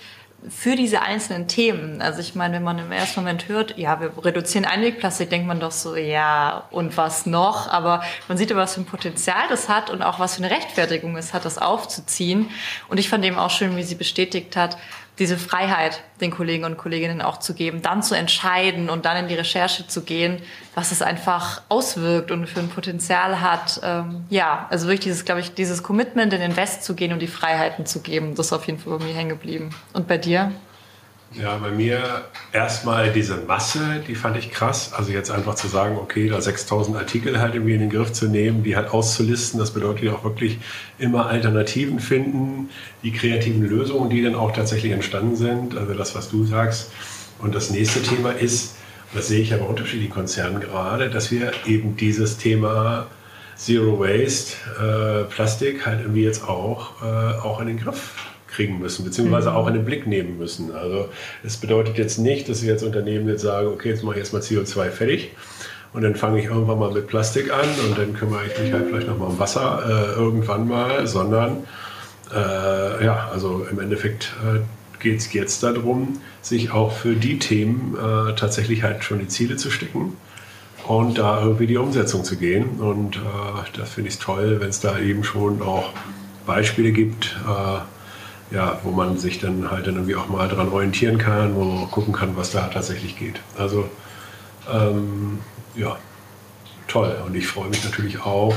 für 0.48 0.76
diese 0.76 1.00
einzelnen 1.02 1.48
Themen. 1.48 2.02
Also 2.02 2.20
ich 2.20 2.34
meine, 2.34 2.56
wenn 2.56 2.62
man 2.62 2.78
im 2.78 2.92
ersten 2.92 3.20
Moment 3.20 3.48
hört, 3.48 3.78
ja, 3.78 4.00
wir 4.00 4.12
reduzieren 4.24 4.66
Einwegplastik, 4.66 5.30
denkt 5.30 5.46
man 5.46 5.58
doch 5.58 5.70
so, 5.70 5.96
ja, 5.96 6.64
und 6.70 6.96
was 6.96 7.24
noch? 7.24 7.68
Aber 7.68 8.02
man 8.28 8.36
sieht 8.36 8.50
ja, 8.50 8.56
was 8.56 8.74
für 8.74 8.82
ein 8.82 8.86
Potenzial 8.86 9.48
das 9.48 9.68
hat 9.68 9.90
und 9.90 10.02
auch 10.02 10.18
was 10.18 10.36
für 10.36 10.44
eine 10.44 10.54
Rechtfertigung 10.54 11.16
es 11.16 11.32
hat, 11.32 11.44
das 11.44 11.58
aufzuziehen. 11.58 12.50
Und 12.88 12.98
ich 12.98 13.08
fand 13.08 13.24
eben 13.24 13.38
auch 13.38 13.50
schön, 13.50 13.76
wie 13.76 13.82
sie 13.82 13.94
bestätigt 13.94 14.56
hat, 14.56 14.76
diese 15.18 15.38
Freiheit 15.38 16.02
den 16.20 16.30
Kollegen 16.30 16.64
und 16.64 16.76
Kolleginnen 16.76 17.22
auch 17.22 17.38
zu 17.38 17.54
geben, 17.54 17.82
dann 17.82 18.02
zu 18.02 18.16
entscheiden 18.16 18.90
und 18.90 19.04
dann 19.04 19.16
in 19.16 19.28
die 19.28 19.34
Recherche 19.34 19.86
zu 19.86 20.02
gehen, 20.02 20.42
was 20.74 20.90
es 20.90 21.02
einfach 21.02 21.62
auswirkt 21.68 22.30
und 22.30 22.48
für 22.48 22.60
ein 22.60 22.68
Potenzial 22.68 23.40
hat. 23.40 23.80
Ähm, 23.84 24.24
ja, 24.30 24.66
also 24.70 24.86
wirklich 24.86 25.04
dieses, 25.04 25.24
glaube 25.24 25.40
ich, 25.40 25.54
dieses 25.54 25.82
Commitment 25.82 26.32
in 26.32 26.40
Invest 26.40 26.82
zu 26.82 26.94
gehen 26.94 27.12
und 27.12 27.20
die 27.20 27.28
Freiheiten 27.28 27.86
zu 27.86 28.00
geben, 28.00 28.34
das 28.34 28.46
ist 28.46 28.52
auf 28.52 28.66
jeden 28.66 28.78
Fall 28.78 28.98
bei 28.98 29.04
mir 29.04 29.14
hängen 29.14 29.30
geblieben. 29.30 29.70
Und 29.92 30.08
bei 30.08 30.18
dir? 30.18 30.50
Ja, 31.40 31.56
bei 31.56 31.70
mir 31.70 32.26
erstmal 32.52 33.12
diese 33.12 33.36
Masse, 33.38 34.02
die 34.06 34.14
fand 34.14 34.36
ich 34.36 34.52
krass. 34.52 34.92
Also 34.92 35.10
jetzt 35.10 35.32
einfach 35.32 35.56
zu 35.56 35.66
sagen, 35.66 35.98
okay, 35.98 36.28
da 36.28 36.40
6000 36.40 36.96
Artikel 36.96 37.40
halt 37.40 37.54
irgendwie 37.54 37.74
in 37.74 37.80
den 37.80 37.90
Griff 37.90 38.12
zu 38.12 38.28
nehmen, 38.28 38.62
die 38.62 38.76
halt 38.76 38.92
auszulisten, 38.92 39.58
das 39.58 39.72
bedeutet 39.72 40.04
ja 40.04 40.12
auch 40.12 40.22
wirklich 40.22 40.58
immer 40.98 41.26
Alternativen 41.26 41.98
finden, 41.98 42.70
die 43.02 43.12
kreativen 43.12 43.62
Lösungen, 43.62 44.10
die 44.10 44.22
dann 44.22 44.36
auch 44.36 44.52
tatsächlich 44.52 44.92
entstanden 44.92 45.34
sind. 45.34 45.76
Also 45.76 45.94
das, 45.94 46.14
was 46.14 46.30
du 46.30 46.44
sagst. 46.44 46.92
Und 47.40 47.52
das 47.54 47.70
nächste 47.70 48.00
Thema 48.00 48.30
ist, 48.30 48.76
das 49.12 49.26
sehe 49.26 49.40
ich 49.40 49.50
ja 49.50 49.56
bei 49.56 49.64
unterschiedlichen 49.64 50.12
Konzernen 50.12 50.60
gerade, 50.60 51.10
dass 51.10 51.32
wir 51.32 51.52
eben 51.66 51.96
dieses 51.96 52.38
Thema 52.38 53.08
Zero 53.56 53.98
Waste, 53.98 54.56
äh, 54.80 55.24
Plastik 55.24 55.84
halt 55.84 56.00
irgendwie 56.00 56.24
jetzt 56.24 56.46
auch, 56.46 57.02
äh, 57.02 57.38
auch 57.40 57.60
in 57.60 57.66
den 57.66 57.78
Griff 57.78 58.12
kriegen 58.54 58.78
müssen, 58.78 59.04
beziehungsweise 59.04 59.50
mhm. 59.50 59.56
auch 59.56 59.66
in 59.66 59.74
den 59.74 59.84
Blick 59.84 60.06
nehmen 60.06 60.38
müssen. 60.38 60.74
Also 60.74 61.08
es 61.42 61.56
bedeutet 61.56 61.98
jetzt 61.98 62.18
nicht, 62.18 62.48
dass 62.48 62.62
wir 62.62 62.70
jetzt 62.70 62.82
Unternehmen 62.82 63.28
jetzt 63.28 63.42
sagen, 63.42 63.68
okay, 63.68 63.90
jetzt 63.90 64.02
mache 64.02 64.14
ich 64.14 64.20
erstmal 64.20 64.42
CO2 64.42 64.90
fertig 64.90 65.32
und 65.92 66.02
dann 66.02 66.16
fange 66.16 66.40
ich 66.40 66.46
irgendwann 66.46 66.78
mal 66.78 66.92
mit 66.92 67.06
Plastik 67.06 67.52
an 67.52 67.68
und 67.86 67.98
dann 67.98 68.14
kümmere 68.14 68.42
ich 68.46 68.58
mich 68.58 68.72
halt 68.72 68.86
vielleicht 68.88 69.08
nochmal 69.08 69.28
um 69.28 69.38
Wasser 69.38 69.82
äh, 69.86 70.18
irgendwann 70.18 70.68
mal, 70.68 71.06
sondern 71.06 71.64
äh, 72.32 73.04
ja, 73.04 73.30
also 73.32 73.66
im 73.70 73.78
Endeffekt 73.80 74.32
äh, 74.44 74.60
geht 75.02 75.18
es 75.18 75.32
jetzt 75.32 75.62
darum, 75.62 76.20
sich 76.42 76.70
auch 76.70 76.92
für 76.92 77.14
die 77.14 77.38
Themen 77.38 77.96
äh, 77.96 78.34
tatsächlich 78.34 78.82
halt 78.82 79.04
schon 79.04 79.18
die 79.20 79.28
Ziele 79.28 79.56
zu 79.56 79.70
stecken 79.70 80.16
und 80.86 81.18
da 81.18 81.42
irgendwie 81.42 81.66
die 81.66 81.76
Umsetzung 81.76 82.24
zu 82.24 82.36
gehen. 82.36 82.80
Und 82.80 83.16
äh, 83.16 83.20
das 83.76 83.90
finde 83.90 84.10
ich 84.10 84.18
toll, 84.18 84.60
wenn 84.60 84.70
es 84.70 84.80
da 84.80 84.98
eben 84.98 85.24
schon 85.24 85.62
auch 85.62 85.92
Beispiele 86.46 86.92
gibt, 86.92 87.36
äh, 87.46 87.78
ja, 88.54 88.78
wo 88.84 88.90
man 88.90 89.18
sich 89.18 89.40
dann 89.40 89.70
halt 89.70 89.86
dann 89.86 89.96
irgendwie 89.96 90.14
auch 90.14 90.28
mal 90.28 90.48
dran 90.48 90.68
orientieren 90.68 91.18
kann, 91.18 91.54
wo 91.56 91.64
man 91.64 91.90
gucken 91.90 92.14
kann, 92.14 92.36
was 92.36 92.52
da 92.52 92.68
tatsächlich 92.68 93.18
geht. 93.18 93.40
Also 93.58 93.88
ähm, 94.72 95.40
ja, 95.74 95.96
toll. 96.86 97.16
Und 97.26 97.34
ich 97.34 97.46
freue 97.46 97.68
mich 97.68 97.84
natürlich 97.84 98.20
auch, 98.20 98.54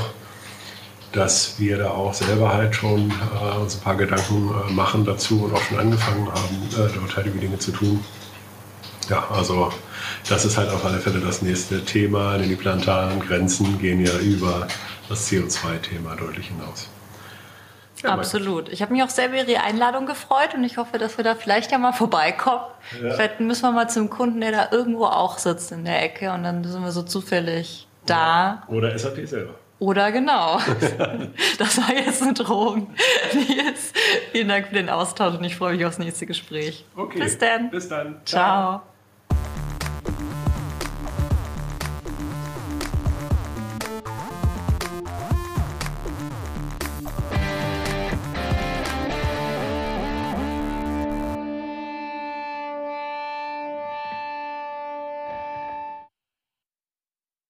dass 1.12 1.58
wir 1.58 1.78
da 1.78 1.90
auch 1.90 2.14
selber 2.14 2.52
halt 2.52 2.76
schon 2.76 3.10
äh, 3.10 3.56
uns 3.58 3.76
ein 3.76 3.80
paar 3.80 3.96
Gedanken 3.96 4.50
äh, 4.68 4.72
machen 4.72 5.04
dazu 5.04 5.44
und 5.44 5.54
auch 5.54 5.62
schon 5.62 5.80
angefangen 5.80 6.28
haben, 6.28 6.68
äh, 6.74 6.88
dort 6.94 7.16
halt 7.16 7.26
die 7.26 7.38
Dinge 7.38 7.58
zu 7.58 7.72
tun. 7.72 8.04
Ja, 9.08 9.26
also 9.30 9.72
das 10.28 10.44
ist 10.44 10.58
halt 10.58 10.70
auf 10.70 10.84
alle 10.84 10.98
Fälle 10.98 11.18
das 11.18 11.42
nächste 11.42 11.84
Thema, 11.84 12.36
denn 12.36 12.48
die 12.48 12.56
planetaren 12.56 13.20
Grenzen 13.20 13.78
gehen 13.78 14.04
ja 14.04 14.16
über 14.18 14.68
das 15.08 15.28
CO2-Thema 15.28 16.14
deutlich 16.14 16.48
hinaus. 16.48 16.88
Ja, 18.02 18.10
Absolut. 18.10 18.68
Ich 18.68 18.82
habe 18.82 18.92
mich 18.92 19.02
auch 19.02 19.08
sehr 19.08 19.28
über 19.28 19.36
Ihre 19.36 19.62
Einladung 19.62 20.06
gefreut 20.06 20.54
und 20.54 20.64
ich 20.64 20.76
hoffe, 20.76 20.98
dass 20.98 21.16
wir 21.16 21.24
da 21.24 21.34
vielleicht 21.34 21.72
ja 21.72 21.78
mal 21.78 21.92
vorbeikommen. 21.92 22.64
Ja. 23.02 23.12
Vielleicht 23.12 23.40
müssen 23.40 23.62
wir 23.62 23.72
mal 23.72 23.88
zum 23.88 24.10
Kunden, 24.10 24.40
der 24.40 24.52
da 24.52 24.68
irgendwo 24.70 25.06
auch 25.06 25.38
sitzt 25.38 25.72
in 25.72 25.84
der 25.84 26.02
Ecke 26.02 26.32
und 26.32 26.44
dann 26.44 26.64
sind 26.64 26.82
wir 26.82 26.92
so 26.92 27.02
zufällig 27.02 27.88
da. 28.06 28.62
Oder 28.68 28.98
SAP 28.98 29.26
selber. 29.26 29.54
Oder 29.80 30.10
genau. 30.10 30.58
das 31.58 31.78
war 31.78 31.94
jetzt 31.94 32.22
eine 32.22 32.34
Drohung. 32.34 32.90
Jetzt 33.32 33.96
vielen 34.32 34.48
Dank 34.48 34.68
für 34.68 34.74
den 34.74 34.88
Austausch 34.88 35.34
und 35.36 35.44
ich 35.44 35.56
freue 35.56 35.76
mich 35.76 35.86
aufs 35.86 35.98
nächste 35.98 36.26
Gespräch. 36.26 36.84
Okay. 36.96 37.20
Bis 37.20 37.38
dann. 37.38 37.70
Bis 37.70 37.88
dann. 37.88 38.20
Ciao. 38.24 38.80
Ciao. 38.80 38.82